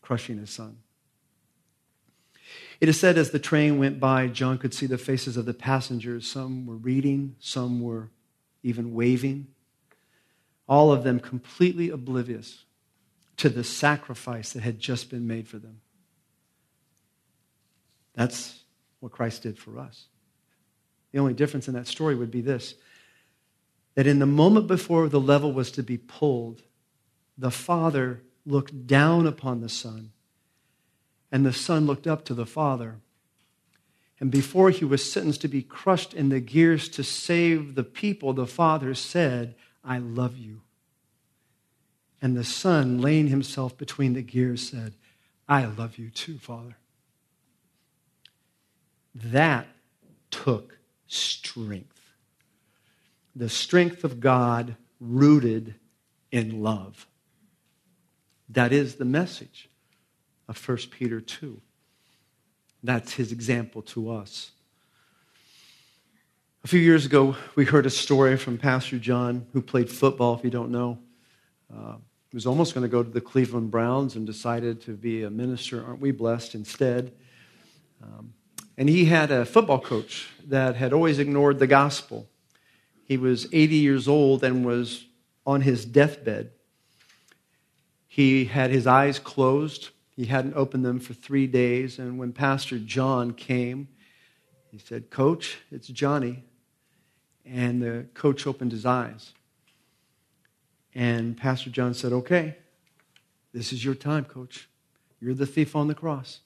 crushing 0.00 0.38
his 0.38 0.50
son. 0.50 0.78
It 2.80 2.88
is 2.88 3.00
said 3.00 3.16
as 3.16 3.30
the 3.30 3.38
train 3.38 3.78
went 3.78 3.98
by, 3.98 4.28
John 4.28 4.58
could 4.58 4.74
see 4.74 4.86
the 4.86 4.98
faces 4.98 5.36
of 5.36 5.46
the 5.46 5.54
passengers. 5.54 6.26
Some 6.26 6.66
were 6.66 6.76
reading, 6.76 7.36
some 7.40 7.80
were 7.80 8.10
even 8.62 8.94
waving, 8.94 9.46
all 10.68 10.92
of 10.92 11.04
them 11.04 11.18
completely 11.20 11.90
oblivious 11.90 12.64
to 13.36 13.48
the 13.48 13.64
sacrifice 13.64 14.52
that 14.52 14.62
had 14.62 14.78
just 14.78 15.10
been 15.10 15.26
made 15.26 15.48
for 15.48 15.58
them. 15.58 15.80
That's 18.14 18.62
what 19.00 19.12
Christ 19.12 19.42
did 19.42 19.58
for 19.58 19.78
us. 19.78 20.06
The 21.12 21.18
only 21.18 21.34
difference 21.34 21.68
in 21.68 21.74
that 21.74 21.86
story 21.86 22.14
would 22.14 22.30
be 22.30 22.40
this 22.40 22.74
that 23.94 24.06
in 24.08 24.18
the 24.18 24.26
moment 24.26 24.66
before 24.66 25.08
the 25.08 25.20
level 25.20 25.52
was 25.52 25.70
to 25.70 25.82
be 25.82 25.96
pulled, 25.96 26.62
the 27.38 27.50
Father 27.50 28.22
looked 28.44 28.88
down 28.88 29.24
upon 29.24 29.60
the 29.60 29.68
Son 29.68 30.10
and 31.30 31.46
the 31.46 31.52
Son 31.52 31.86
looked 31.86 32.06
up 32.06 32.24
to 32.24 32.34
the 32.34 32.46
Father. 32.46 32.96
And 34.18 34.30
before 34.30 34.70
he 34.70 34.84
was 34.84 35.10
sentenced 35.10 35.42
to 35.42 35.48
be 35.48 35.62
crushed 35.62 36.14
in 36.14 36.28
the 36.28 36.40
gears 36.40 36.88
to 36.90 37.04
save 37.04 37.74
the 37.74 37.84
people, 37.84 38.32
the 38.32 38.46
Father 38.46 38.94
said, 38.94 39.54
I 39.84 39.98
love 39.98 40.36
you. 40.36 40.62
And 42.24 42.34
the 42.34 42.42
Son, 42.42 43.02
laying 43.02 43.26
himself 43.26 43.76
between 43.76 44.14
the 44.14 44.22
gears, 44.22 44.70
said, 44.70 44.94
I 45.46 45.66
love 45.66 45.98
you 45.98 46.08
too, 46.08 46.38
Father. 46.38 46.78
That 49.14 49.66
took 50.30 50.78
strength. 51.06 52.00
The 53.36 53.50
strength 53.50 54.04
of 54.04 54.20
God 54.20 54.76
rooted 55.00 55.74
in 56.32 56.62
love. 56.62 57.06
That 58.48 58.72
is 58.72 58.94
the 58.94 59.04
message 59.04 59.68
of 60.48 60.56
1 60.66 60.78
Peter 60.92 61.20
2. 61.20 61.60
That's 62.82 63.12
his 63.12 63.32
example 63.32 63.82
to 63.82 64.10
us. 64.10 64.52
A 66.64 66.68
few 66.68 66.80
years 66.80 67.04
ago, 67.04 67.36
we 67.54 67.66
heard 67.66 67.84
a 67.84 67.90
story 67.90 68.38
from 68.38 68.56
Pastor 68.56 68.98
John, 68.98 69.46
who 69.52 69.60
played 69.60 69.90
football, 69.90 70.38
if 70.38 70.42
you 70.42 70.48
don't 70.48 70.70
know. 70.70 70.98
Uh, 71.70 71.96
he 72.34 72.36
was 72.36 72.46
almost 72.46 72.74
going 72.74 72.82
to 72.82 72.88
go 72.88 73.04
to 73.04 73.08
the 73.08 73.20
Cleveland 73.20 73.70
Browns 73.70 74.16
and 74.16 74.26
decided 74.26 74.80
to 74.82 74.96
be 74.96 75.22
a 75.22 75.30
minister. 75.30 75.86
Aren't 75.86 76.00
we 76.00 76.10
blessed 76.10 76.56
instead? 76.56 77.12
Um, 78.02 78.34
and 78.76 78.88
he 78.88 79.04
had 79.04 79.30
a 79.30 79.44
football 79.44 79.78
coach 79.78 80.30
that 80.48 80.74
had 80.74 80.92
always 80.92 81.20
ignored 81.20 81.60
the 81.60 81.68
gospel. 81.68 82.28
He 83.04 83.16
was 83.16 83.46
80 83.52 83.76
years 83.76 84.08
old 84.08 84.42
and 84.42 84.66
was 84.66 85.06
on 85.46 85.60
his 85.60 85.84
deathbed. 85.84 86.50
He 88.08 88.46
had 88.46 88.72
his 88.72 88.88
eyes 88.88 89.20
closed 89.20 89.90
he 90.16 90.26
hadn't 90.26 90.54
opened 90.54 90.84
them 90.84 91.00
for 91.00 91.12
three 91.12 91.46
days. 91.46 91.98
And 91.98 92.18
when 92.18 92.32
Pastor 92.32 92.78
John 92.78 93.32
came, 93.32 93.88
he 94.70 94.78
said, 94.78 95.10
Coach, 95.10 95.58
it's 95.70 95.88
Johnny. 95.88 96.44
And 97.44 97.82
the 97.82 98.06
coach 98.14 98.46
opened 98.46 98.72
his 98.72 98.86
eyes. 98.86 99.32
And 100.94 101.36
Pastor 101.36 101.70
John 101.70 101.94
said, 101.94 102.12
Okay, 102.12 102.56
this 103.52 103.72
is 103.72 103.84
your 103.84 103.94
time, 103.94 104.24
coach. 104.24 104.68
You're 105.20 105.34
the 105.34 105.46
thief 105.46 105.74
on 105.74 105.88
the 105.88 105.94
cross. 105.94 106.40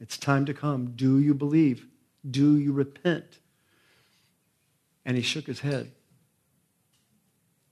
It's 0.00 0.18
time 0.18 0.44
to 0.46 0.54
come. 0.54 0.92
Do 0.96 1.18
you 1.18 1.34
believe? 1.34 1.86
Do 2.28 2.56
you 2.56 2.72
repent? 2.72 3.38
And 5.04 5.16
he 5.16 5.22
shook 5.22 5.46
his 5.46 5.60
head. 5.60 5.92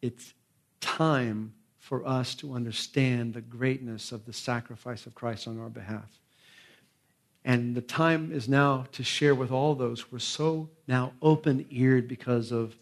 It's 0.00 0.32
time 0.80 1.54
for 1.78 2.06
us 2.06 2.34
to 2.36 2.54
understand 2.54 3.34
the 3.34 3.40
greatness 3.40 4.12
of 4.12 4.24
the 4.24 4.32
sacrifice 4.32 5.06
of 5.06 5.14
Christ 5.14 5.48
on 5.48 5.60
our 5.60 5.68
behalf. 5.68 6.18
And 7.44 7.74
the 7.74 7.82
time 7.82 8.32
is 8.32 8.48
now 8.48 8.86
to 8.92 9.02
share 9.02 9.34
with 9.34 9.50
all 9.50 9.74
those 9.74 10.00
who 10.00 10.16
are 10.16 10.20
so 10.20 10.70
now 10.88 11.12
open 11.20 11.66
eared 11.70 12.08
because 12.08 12.52
of 12.52 12.74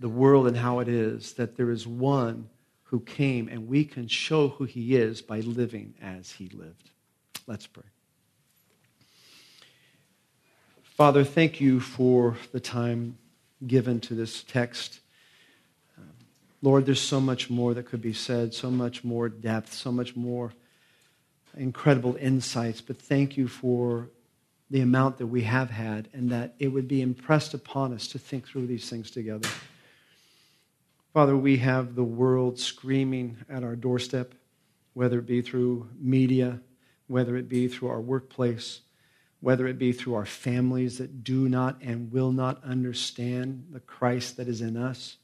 the 0.00 0.08
world 0.08 0.46
and 0.46 0.56
how 0.56 0.80
it 0.80 0.88
is 0.88 1.32
that 1.34 1.56
there 1.56 1.70
is 1.70 1.86
one 1.86 2.48
who 2.88 3.00
came 3.00 3.48
and 3.48 3.68
we 3.68 3.84
can 3.84 4.08
show 4.08 4.48
who 4.48 4.64
he 4.64 4.96
is 4.96 5.20
by 5.20 5.40
living 5.40 5.94
as 6.00 6.32
he 6.32 6.48
lived. 6.48 6.90
Let's 7.46 7.66
pray. 7.66 7.84
Father, 10.82 11.22
thank 11.22 11.60
you 11.60 11.80
for 11.80 12.36
the 12.52 12.60
time 12.60 13.18
given 13.66 14.00
to 14.00 14.14
this 14.14 14.42
text. 14.42 15.00
Uh, 15.98 16.02
Lord, 16.62 16.86
there's 16.86 17.00
so 17.00 17.20
much 17.20 17.50
more 17.50 17.74
that 17.74 17.84
could 17.84 18.02
be 18.02 18.14
said, 18.14 18.54
so 18.54 18.70
much 18.70 19.04
more 19.04 19.28
depth, 19.28 19.72
so 19.74 19.92
much 19.92 20.16
more 20.16 20.52
incredible 21.56 22.16
insights. 22.16 22.80
But 22.80 22.96
thank 22.96 23.36
you 23.36 23.48
for 23.48 24.08
the 24.70 24.80
amount 24.80 25.18
that 25.18 25.26
we 25.26 25.42
have 25.42 25.70
had 25.70 26.08
and 26.14 26.30
that 26.30 26.54
it 26.58 26.68
would 26.68 26.88
be 26.88 27.02
impressed 27.02 27.52
upon 27.52 27.92
us 27.92 28.08
to 28.08 28.18
think 28.18 28.46
through 28.46 28.66
these 28.66 28.88
things 28.88 29.10
together. 29.10 29.48
Father, 31.18 31.36
we 31.36 31.56
have 31.56 31.96
the 31.96 32.04
world 32.04 32.60
screaming 32.60 33.38
at 33.48 33.64
our 33.64 33.74
doorstep, 33.74 34.36
whether 34.94 35.18
it 35.18 35.26
be 35.26 35.42
through 35.42 35.88
media, 35.98 36.60
whether 37.08 37.36
it 37.36 37.48
be 37.48 37.66
through 37.66 37.88
our 37.88 38.00
workplace, 38.00 38.82
whether 39.40 39.66
it 39.66 39.80
be 39.80 39.90
through 39.90 40.14
our 40.14 40.24
families 40.24 40.98
that 40.98 41.24
do 41.24 41.48
not 41.48 41.76
and 41.82 42.12
will 42.12 42.30
not 42.30 42.62
understand 42.62 43.66
the 43.72 43.80
Christ 43.80 44.36
that 44.36 44.46
is 44.46 44.60
in 44.60 44.76
us. 44.76 45.16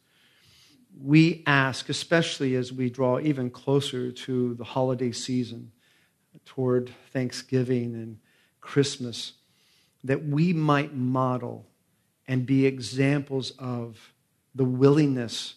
We 1.00 1.44
ask, 1.46 1.88
especially 1.88 2.56
as 2.56 2.72
we 2.72 2.90
draw 2.90 3.20
even 3.20 3.48
closer 3.48 4.10
to 4.10 4.54
the 4.54 4.64
holiday 4.64 5.12
season, 5.12 5.70
toward 6.44 6.90
Thanksgiving 7.12 7.94
and 7.94 8.18
Christmas, 8.60 9.34
that 10.02 10.24
we 10.24 10.52
might 10.52 10.92
model 10.92 11.68
and 12.26 12.44
be 12.44 12.66
examples 12.66 13.52
of 13.60 14.12
the 14.56 14.64
willingness 14.64 15.54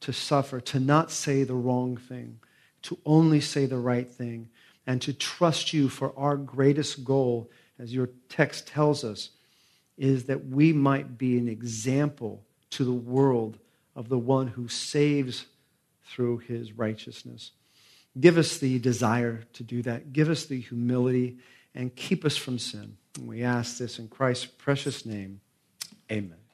to 0.00 0.12
suffer, 0.12 0.60
to 0.60 0.80
not 0.80 1.10
say 1.10 1.42
the 1.44 1.54
wrong 1.54 1.96
thing, 1.96 2.40
to 2.82 2.98
only 3.04 3.40
say 3.40 3.66
the 3.66 3.78
right 3.78 4.10
thing, 4.10 4.48
and 4.86 5.02
to 5.02 5.12
trust 5.12 5.72
you 5.72 5.88
for 5.88 6.12
our 6.16 6.36
greatest 6.36 7.04
goal, 7.04 7.50
as 7.78 7.92
your 7.92 8.10
text 8.28 8.66
tells 8.66 9.04
us, 9.04 9.30
is 9.96 10.24
that 10.24 10.46
we 10.46 10.72
might 10.72 11.18
be 11.18 11.36
an 11.36 11.48
example 11.48 12.42
to 12.70 12.84
the 12.84 12.92
world 12.92 13.58
of 13.94 14.08
the 14.08 14.18
one 14.18 14.46
who 14.46 14.68
saves 14.68 15.46
through 16.04 16.38
his 16.38 16.72
righteousness. 16.72 17.50
Give 18.18 18.38
us 18.38 18.58
the 18.58 18.78
desire 18.78 19.44
to 19.54 19.62
do 19.62 19.82
that. 19.82 20.12
Give 20.12 20.30
us 20.30 20.46
the 20.46 20.60
humility 20.60 21.38
and 21.74 21.94
keep 21.94 22.24
us 22.24 22.36
from 22.36 22.58
sin. 22.58 22.96
And 23.16 23.28
we 23.28 23.42
ask 23.42 23.78
this 23.78 23.98
in 23.98 24.08
Christ's 24.08 24.46
precious 24.46 25.04
name. 25.04 25.40
Amen. 26.10 26.47